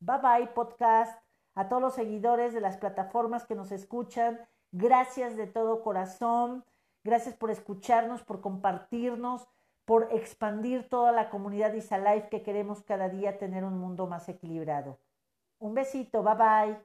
Bye 0.00 0.18
bye 0.22 0.48
podcast. 0.48 1.22
A 1.54 1.68
todos 1.68 1.82
los 1.82 1.94
seguidores 1.94 2.52
de 2.52 2.60
las 2.60 2.78
plataformas 2.78 3.46
que 3.46 3.54
nos 3.54 3.70
escuchan. 3.70 4.48
Gracias 4.76 5.36
de 5.36 5.46
todo 5.46 5.82
corazón. 5.82 6.64
Gracias 7.04 7.34
por 7.34 7.50
escucharnos, 7.50 8.22
por 8.22 8.40
compartirnos 8.40 9.46
por 9.84 10.08
expandir 10.12 10.88
toda 10.88 11.12
la 11.12 11.28
comunidad 11.30 11.74
Isalife 11.74 12.28
que 12.28 12.42
queremos 12.42 12.82
cada 12.82 13.08
día 13.08 13.38
tener 13.38 13.64
un 13.64 13.78
mundo 13.78 14.06
más 14.06 14.28
equilibrado. 14.28 14.98
Un 15.58 15.74
besito, 15.74 16.22
bye 16.22 16.34
bye. 16.34 16.78